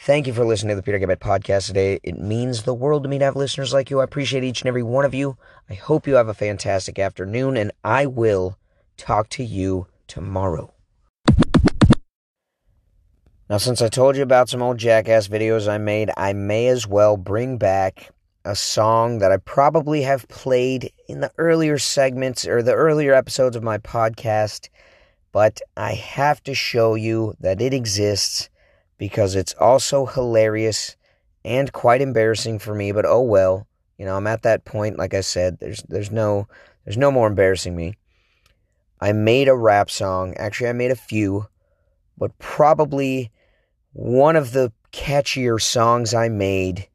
Thank 0.01 0.27
you 0.27 0.33
for 0.33 0.45
listening 0.45 0.69
to 0.69 0.75
the 0.75 0.83
Peter 0.83 0.99
Gabbett 0.99 1.17
podcast 1.17 1.65
today. 1.65 1.99
It 2.03 2.19
means 2.19 2.61
the 2.61 2.75
world 2.75 3.01
to 3.01 3.09
me 3.09 3.17
to 3.17 3.25
have 3.25 3.35
listeners 3.35 3.73
like 3.73 3.89
you. 3.89 3.99
I 3.99 4.03
appreciate 4.03 4.43
each 4.43 4.61
and 4.61 4.67
every 4.67 4.83
one 4.83 5.05
of 5.05 5.15
you. 5.15 5.37
I 5.69 5.73
hope 5.73 6.07
you 6.07 6.15
have 6.15 6.29
a 6.29 6.33
fantastic 6.33 6.97
afternoon, 6.97 7.57
and 7.57 7.73
I 7.83 8.05
will 8.05 8.57
talk 8.95 9.27
to 9.31 9.43
you 9.43 9.87
tomorrow. 10.07 10.73
Now, 13.49 13.57
since 13.57 13.81
I 13.81 13.89
told 13.89 14.15
you 14.15 14.23
about 14.23 14.47
some 14.47 14.61
old 14.61 14.77
jackass 14.77 15.27
videos 15.27 15.67
I 15.67 15.77
made, 15.77 16.09
I 16.15 16.31
may 16.31 16.67
as 16.67 16.87
well 16.87 17.17
bring 17.17 17.57
back 17.57 18.11
a 18.45 18.55
song 18.55 19.19
that 19.19 19.33
I 19.33 19.37
probably 19.37 20.03
have 20.03 20.29
played 20.29 20.91
in 21.09 21.19
the 21.19 21.33
earlier 21.37 21.77
segments 21.77 22.47
or 22.47 22.63
the 22.63 22.73
earlier 22.73 23.13
episodes 23.13 23.57
of 23.57 23.63
my 23.63 23.77
podcast, 23.77 24.69
but 25.33 25.59
I 25.75 25.95
have 25.95 26.41
to 26.43 26.53
show 26.53 26.95
you 26.95 27.35
that 27.41 27.61
it 27.61 27.73
exists 27.73 28.49
because 28.97 29.35
it's 29.35 29.53
also 29.59 30.05
hilarious 30.05 30.95
and 31.43 31.73
quite 31.73 32.01
embarrassing 32.01 32.59
for 32.59 32.73
me, 32.73 32.93
but 32.93 33.05
oh 33.05 33.21
well. 33.21 33.67
You 33.97 34.05
know, 34.05 34.15
I'm 34.15 34.27
at 34.27 34.43
that 34.43 34.65
point 34.65 34.97
like 34.97 35.13
I 35.13 35.21
said, 35.21 35.59
there's 35.59 35.83
there's 35.83 36.11
no 36.11 36.47
there's 36.85 36.97
no 36.97 37.11
more 37.11 37.27
embarrassing 37.27 37.75
me. 37.75 37.95
I 38.99 39.11
made 39.11 39.47
a 39.47 39.55
rap 39.55 39.89
song. 39.89 40.33
Actually, 40.35 40.69
I 40.69 40.73
made 40.73 40.91
a 40.91 40.95
few, 40.95 41.47
but 42.17 42.37
probably 42.39 43.31
one 43.93 44.35
of 44.35 44.53
the 44.53 44.71
catchier 44.91 45.61
songs 45.61 46.13
I 46.13 46.29
made 46.29 46.87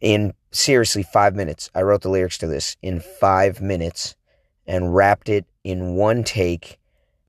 in 0.00 0.34
seriously 0.50 1.02
five 1.02 1.34
minutes. 1.34 1.70
I 1.74 1.82
wrote 1.82 2.02
the 2.02 2.08
lyrics 2.08 2.38
to 2.38 2.46
this 2.46 2.76
in 2.82 3.00
five 3.00 3.60
minutes 3.60 4.16
and 4.66 4.94
rapped 4.94 5.28
it 5.28 5.46
in 5.64 5.94
one 5.94 6.24
take. 6.24 6.78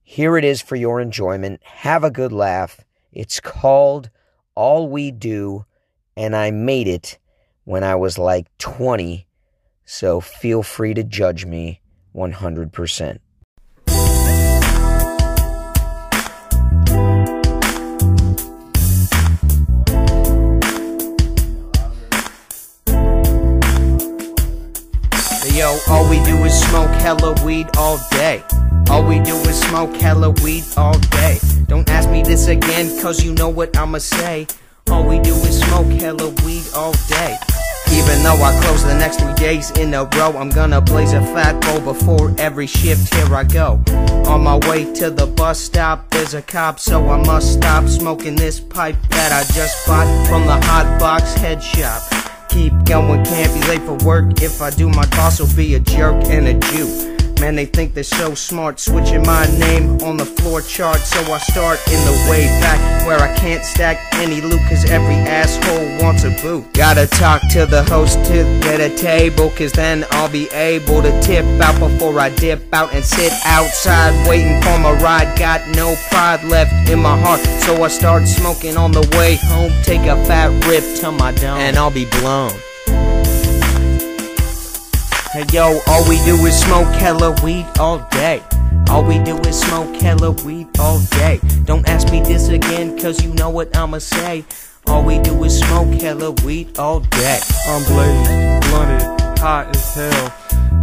Here 0.03 0.38
it 0.38 0.43
is 0.43 0.62
for 0.62 0.75
your 0.75 0.99
enjoyment. 0.99 1.62
Have 1.63 2.03
a 2.03 2.12
good 2.12 2.32
laugh. 2.32 2.82
It's 3.12 3.39
called 3.39 4.10
All 4.55 4.88
We 4.89 5.12
Do, 5.12 5.65
and 6.15 6.36
I 6.36 6.51
made 6.51 6.88
it 6.88 7.17
when 7.69 7.84
I 7.84 7.93
was 7.93 8.17
like 8.17 8.47
20, 8.58 9.27
so 9.86 10.19
feel 10.21 10.63
free 10.63 10.95
to 10.95 11.03
judge 11.03 11.45
me 11.45 11.82
100%. 12.15 13.19
Yo, 25.53 25.77
all 25.89 26.10
we 26.10 26.23
do 26.23 26.43
is 26.45 26.60
smoke 26.60 26.89
hella 27.01 27.36
weed 27.45 27.67
all 27.77 27.99
day. 28.10 28.41
All 28.89 29.03
we 29.03 29.19
do 29.19 29.36
is 29.36 29.62
smoke 29.62 29.95
hella 29.97 30.32
weed 30.43 30.63
all 30.75 30.97
day. 30.97 31.38
Don't 31.67 31.88
ask 31.88 32.10
me 32.10 32.23
this 32.23 32.47
again, 32.47 32.99
cause 32.99 33.23
you 33.23 33.36
know 33.36 33.49
what 33.49 33.77
I'ma 33.77 33.99
say. 33.99 34.47
All 34.89 35.08
we 35.08 35.19
do 35.19 35.36
is 35.36 35.62
smoke 35.62 35.91
hella 36.01 36.29
weed 36.43 36.63
all 36.73 36.93
day. 37.08 37.38
Even 38.10 38.24
though 38.24 38.43
I 38.43 38.60
close 38.63 38.84
the 38.84 38.95
next 38.95 39.19
three 39.19 39.36
days 39.36 39.69
in 39.78 39.93
a 39.93 40.04
row, 40.04 40.36
I'm 40.36 40.50
gonna 40.50 40.82
blaze 40.82 41.13
a 41.13 41.22
fat 41.22 41.62
bowl 41.62 41.93
before 41.93 42.34
every 42.39 42.65
shift. 42.65 43.13
Here 43.13 43.36
I 43.36 43.43
go. 43.43 43.84
On 44.26 44.43
my 44.43 44.58
way 44.67 44.91
to 44.95 45.12
the 45.12 45.28
bus 45.28 45.60
stop, 45.60 46.10
there's 46.10 46.34
a 46.34 46.41
cop, 46.41 46.80
so 46.80 47.08
I 47.08 47.24
must 47.24 47.54
stop 47.54 47.88
smoking 47.88 48.36
this 48.36 48.60
pipe 48.60 48.95
that 49.12 49.32
I 49.32 49.43
just 49.54 49.86
bought 49.86 50.08
from 50.28 50.48
the 50.48 50.60
hot 50.65 51.00
box 51.00 51.36
head 51.36 51.62
shop. 51.62 52.02
Keep 52.50 52.86
going, 52.86 53.24
can't 53.26 53.54
be 53.54 53.67
late 53.67 53.84
for 53.84 54.04
work. 54.04 54.41
If 54.41 54.60
I 54.60 54.72
do, 54.72 54.89
my 54.89 55.06
boss 55.12 55.39
will 55.39 55.56
be 55.56 55.76
a 55.76 55.80
jerk 55.80 56.15
and 56.26 56.48
a 56.48 56.56
Jew. 56.72 57.18
Man, 57.39 57.56
they 57.56 57.65
think 57.65 57.93
they're 57.93 58.04
so 58.04 58.36
smart, 58.36 58.82
switching 58.82 59.21
my 59.21 59.45
name 59.58 59.97
on 60.02 60.17
the 60.17 60.25
floor 60.25 60.62
chart. 60.62 60.97
So 60.97 61.19
I 61.32 61.38
start 61.38 61.80
in 61.88 61.99
the 62.06 62.28
way 62.30 62.47
back 62.60 63.08
where 63.08 63.17
I 63.17 63.34
can't 63.36 63.63
stack 63.63 63.97
any 64.15 64.41
loot, 64.41 64.60
cause 64.67 64.84
every 64.89 65.15
asshole 65.15 66.04
wants 66.04 66.25
a 66.25 66.32
boot. 66.41 66.73
Gotta 66.73 67.08
talk 67.08 67.41
to 67.52 67.65
the 67.65 67.84
host 67.86 68.15
to 68.25 68.43
get 68.62 68.82
a 68.82 68.93
table, 68.95 69.52
cause 69.52 69.71
then 69.71 70.06
I'll 70.12 70.30
be 70.30 70.49
able 70.49 71.02
to 71.02 71.21
tip 71.21 71.45
out 71.62 71.80
before 71.80 72.19
I 72.19 72.30
dip 72.30 72.62
out 72.73 72.93
and 72.93 73.06
sit 73.06 73.32
outside 73.45 74.28
waiting 74.28 74.62
for 74.62 74.78
my 74.78 74.91
ride. 75.02 75.38
Got 75.39 75.62
no 75.75 75.95
pride 76.10 76.43
left 76.43 76.89
in 76.89 76.99
my 76.99 77.17
heart, 77.17 77.39
so 77.63 77.82
I 77.84 77.88
start 77.88 78.28
smoking 78.28 78.75
on 78.75 78.91
the 78.91 79.08
way 79.17 79.36
home. 79.36 79.71
Take 79.84 80.02
a 80.02 80.17
fat 80.25 80.49
rip 80.67 80.84
to 80.99 81.12
my 81.12 81.32
dome, 81.32 81.58
and 81.58 81.78
I'll 81.78 81.89
be 81.89 82.06
blown. 82.19 82.52
Hey 85.31 85.45
yo, 85.53 85.79
all 85.85 86.09
we 86.09 86.17
do 86.25 86.43
is 86.47 86.59
smoke 86.59 86.87
hella 86.95 87.35
weed 87.43 87.67
all 87.79 87.99
day. 88.09 88.41
All 88.89 89.03
we 89.03 89.19
do 89.19 89.37
is 89.41 89.61
smoke 89.61 89.95
hella 89.97 90.31
weed 90.31 90.67
all 90.79 90.99
day. 91.11 91.39
Don't 91.65 91.87
ask 91.87 92.11
me 92.11 92.23
this 92.23 92.47
again, 92.47 92.97
cause 92.97 93.23
you 93.23 93.31
know 93.35 93.51
what 93.51 93.77
I'ma 93.77 93.99
say. 93.99 94.43
All 94.87 95.03
we 95.03 95.19
do 95.19 95.43
is 95.43 95.59
smoke 95.59 95.93
hella 96.01 96.31
weed 96.43 96.79
all 96.79 97.01
day. 97.01 97.39
I'm 97.67 97.83
blazed, 97.83 98.71
blunted, 98.71 99.39
hot 99.39 99.75
as 99.75 99.93
hell. 99.93 100.33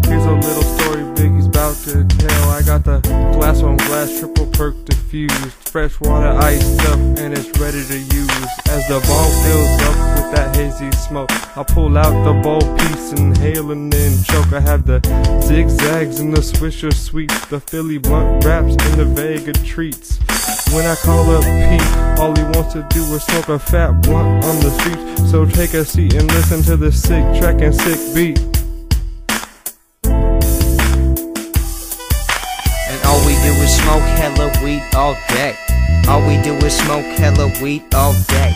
Here's 0.07 0.25
a 0.25 0.31
little 0.31 0.63
story 0.79 1.03
Biggie's 1.17 1.47
about 1.47 1.75
to 1.79 2.05
tell. 2.05 2.51
I 2.51 2.63
got 2.63 2.85
the 2.85 3.01
glass 3.35 3.65
on 3.65 3.79
glass, 3.79 4.17
triple 4.21 4.47
perk 4.47 4.77
diffused. 4.85 5.51
Fresh 5.71 5.99
water 5.99 6.31
iced 6.39 6.87
up 6.87 7.01
and 7.19 7.37
it's 7.37 7.59
ready 7.59 7.85
to 7.85 7.99
use. 7.99 8.47
As 8.69 8.87
the 8.87 9.05
ball 9.09 9.31
fills 9.43 9.83
up 9.83 10.06
with 10.27 10.37
that 10.37 10.57
hazy 10.57 10.91
smoke, 10.93 11.31
I 11.57 11.63
pull 11.63 11.97
out 11.97 12.25
the 12.25 12.33
bowl 12.43 12.61
piece, 12.77 13.13
inhale 13.13 13.71
and 13.71 13.93
then 13.93 14.23
choke. 14.25 14.53
I 14.53 14.61
have 14.61 14.87
the 14.87 15.01
zigzags 15.43 16.21
and 16.21 16.33
the 16.33 16.41
swisher 16.41 16.93
sweets, 16.93 17.47
the 17.47 17.61
Philly 17.61 17.99
blunt 17.99 18.45
wraps 18.45 18.77
and 18.85 18.95
the 19.01 19.05
Vega 19.05 19.53
treats. 19.53 20.19
When 20.73 20.87
I 20.87 20.95
call 20.97 21.31
up 21.31 21.45
Pete, 21.45 22.19
all 22.19 22.35
he 22.35 22.43
wants 22.59 22.73
to 22.75 22.87
do 22.91 23.03
is 23.15 23.23
smoke 23.25 23.49
a 23.49 23.59
fat 23.59 24.03
blunt 24.03 24.45
on 24.45 24.61
the 24.61 24.71
street. 24.81 25.29
So 25.29 25.45
take 25.45 25.75
a 25.75 25.85
seat 25.85 26.15
and 26.15 26.31
listen 26.33 26.63
to 26.63 26.77
the 26.77 26.93
sick 26.93 27.25
track 27.41 27.61
and 27.61 27.75
sick 27.75 28.15
beat. 28.15 28.39
And 32.89 33.05
all 33.05 33.21
we 33.27 33.35
do 33.47 33.53
is 33.63 33.77
smoke 33.77 34.03
hella 34.19 34.51
weed 34.65 34.83
all 34.95 35.15
day. 35.29 35.57
All 36.09 36.21
we 36.27 36.41
do 36.43 36.55
is 36.67 36.77
smoke 36.77 37.05
hella 37.19 37.51
weed 37.63 37.83
all 37.95 38.15
day. 38.29 38.55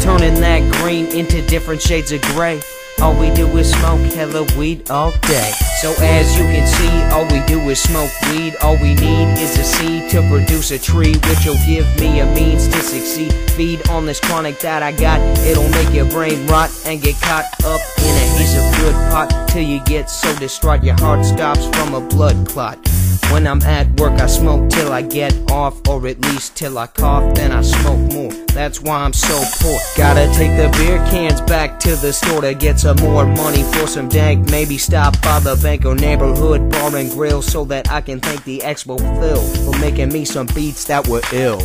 Turning 0.00 0.40
that 0.40 0.72
green 0.80 1.06
into 1.06 1.46
different 1.46 1.82
shades 1.82 2.10
of 2.10 2.22
gray. 2.22 2.60
All 3.02 3.18
we 3.18 3.32
do 3.32 3.46
is 3.56 3.70
smoke 3.70 4.00
hella 4.12 4.46
weed 4.58 4.90
all 4.90 5.10
day. 5.22 5.52
So 5.80 5.92
as 6.00 6.36
you 6.36 6.44
can 6.44 6.66
see, 6.66 7.14
all 7.14 7.24
we 7.24 7.44
do 7.46 7.58
is 7.70 7.82
smoke 7.82 8.10
weed. 8.28 8.54
All 8.62 8.74
we 8.74 8.94
need 8.94 9.38
is 9.38 9.58
a 9.58 9.64
seed 9.64 10.10
to 10.10 10.20
produce 10.28 10.70
a 10.70 10.78
tree, 10.78 11.14
which 11.14 11.46
will 11.46 11.58
give 11.66 11.86
me 11.98 12.20
a 12.20 12.26
means 12.34 12.66
to 12.68 12.82
succeed. 12.82 13.32
Feed 13.52 13.88
on 13.88 14.04
this 14.04 14.20
chronic 14.20 14.58
that 14.60 14.82
I 14.82 14.92
got, 14.92 15.20
it'll 15.46 15.68
make 15.70 15.92
your 15.94 16.10
brain 16.10 16.46
rot 16.46 16.70
and 16.84 17.00
get 17.00 17.14
caught 17.20 17.44
up 17.64 17.80
in 17.98 18.16
a 18.16 18.26
haze 18.36 18.56
of 18.56 18.80
good 18.80 18.94
pot 19.10 19.48
till 19.48 19.62
you 19.62 19.82
get 19.84 20.10
so 20.10 20.34
distraught 20.38 20.82
your 20.82 20.98
heart 20.98 21.24
stops 21.24 21.66
from 21.76 21.94
a 21.94 22.00
blood 22.00 22.48
clot. 22.48 22.89
When 23.30 23.46
I'm 23.46 23.62
at 23.62 24.00
work, 24.00 24.20
I 24.20 24.26
smoke 24.26 24.70
till 24.70 24.92
I 24.92 25.02
get 25.02 25.32
off, 25.50 25.86
or 25.88 26.06
at 26.06 26.20
least 26.20 26.56
till 26.56 26.78
I 26.78 26.86
cough, 26.86 27.34
then 27.34 27.52
I 27.52 27.62
smoke 27.62 28.12
more. 28.12 28.32
That's 28.48 28.80
why 28.80 28.96
I'm 29.04 29.12
so 29.12 29.42
poor. 29.60 29.78
Gotta 29.96 30.26
take 30.34 30.56
the 30.56 30.68
beer 30.78 30.98
cans 31.10 31.40
back 31.42 31.78
to 31.80 31.96
the 31.96 32.12
store 32.12 32.40
to 32.40 32.54
get 32.54 32.80
some 32.80 32.96
more 32.98 33.26
money 33.26 33.62
for 33.72 33.86
some 33.86 34.08
dank. 34.08 34.50
Maybe 34.50 34.78
stop 34.78 35.20
by 35.22 35.38
the 35.40 35.56
bank 35.62 35.84
or 35.84 35.94
neighborhood 35.94 36.70
bar 36.70 36.96
and 36.96 37.10
grill 37.10 37.42
so 37.42 37.64
that 37.66 37.90
I 37.90 38.00
can 38.00 38.20
thank 38.20 38.44
the 38.44 38.58
Expo 38.58 38.98
Phil 38.98 39.42
for 39.64 39.78
making 39.78 40.12
me 40.12 40.24
some 40.24 40.46
beats 40.46 40.84
that 40.86 41.06
were 41.06 41.22
ill. 41.32 41.62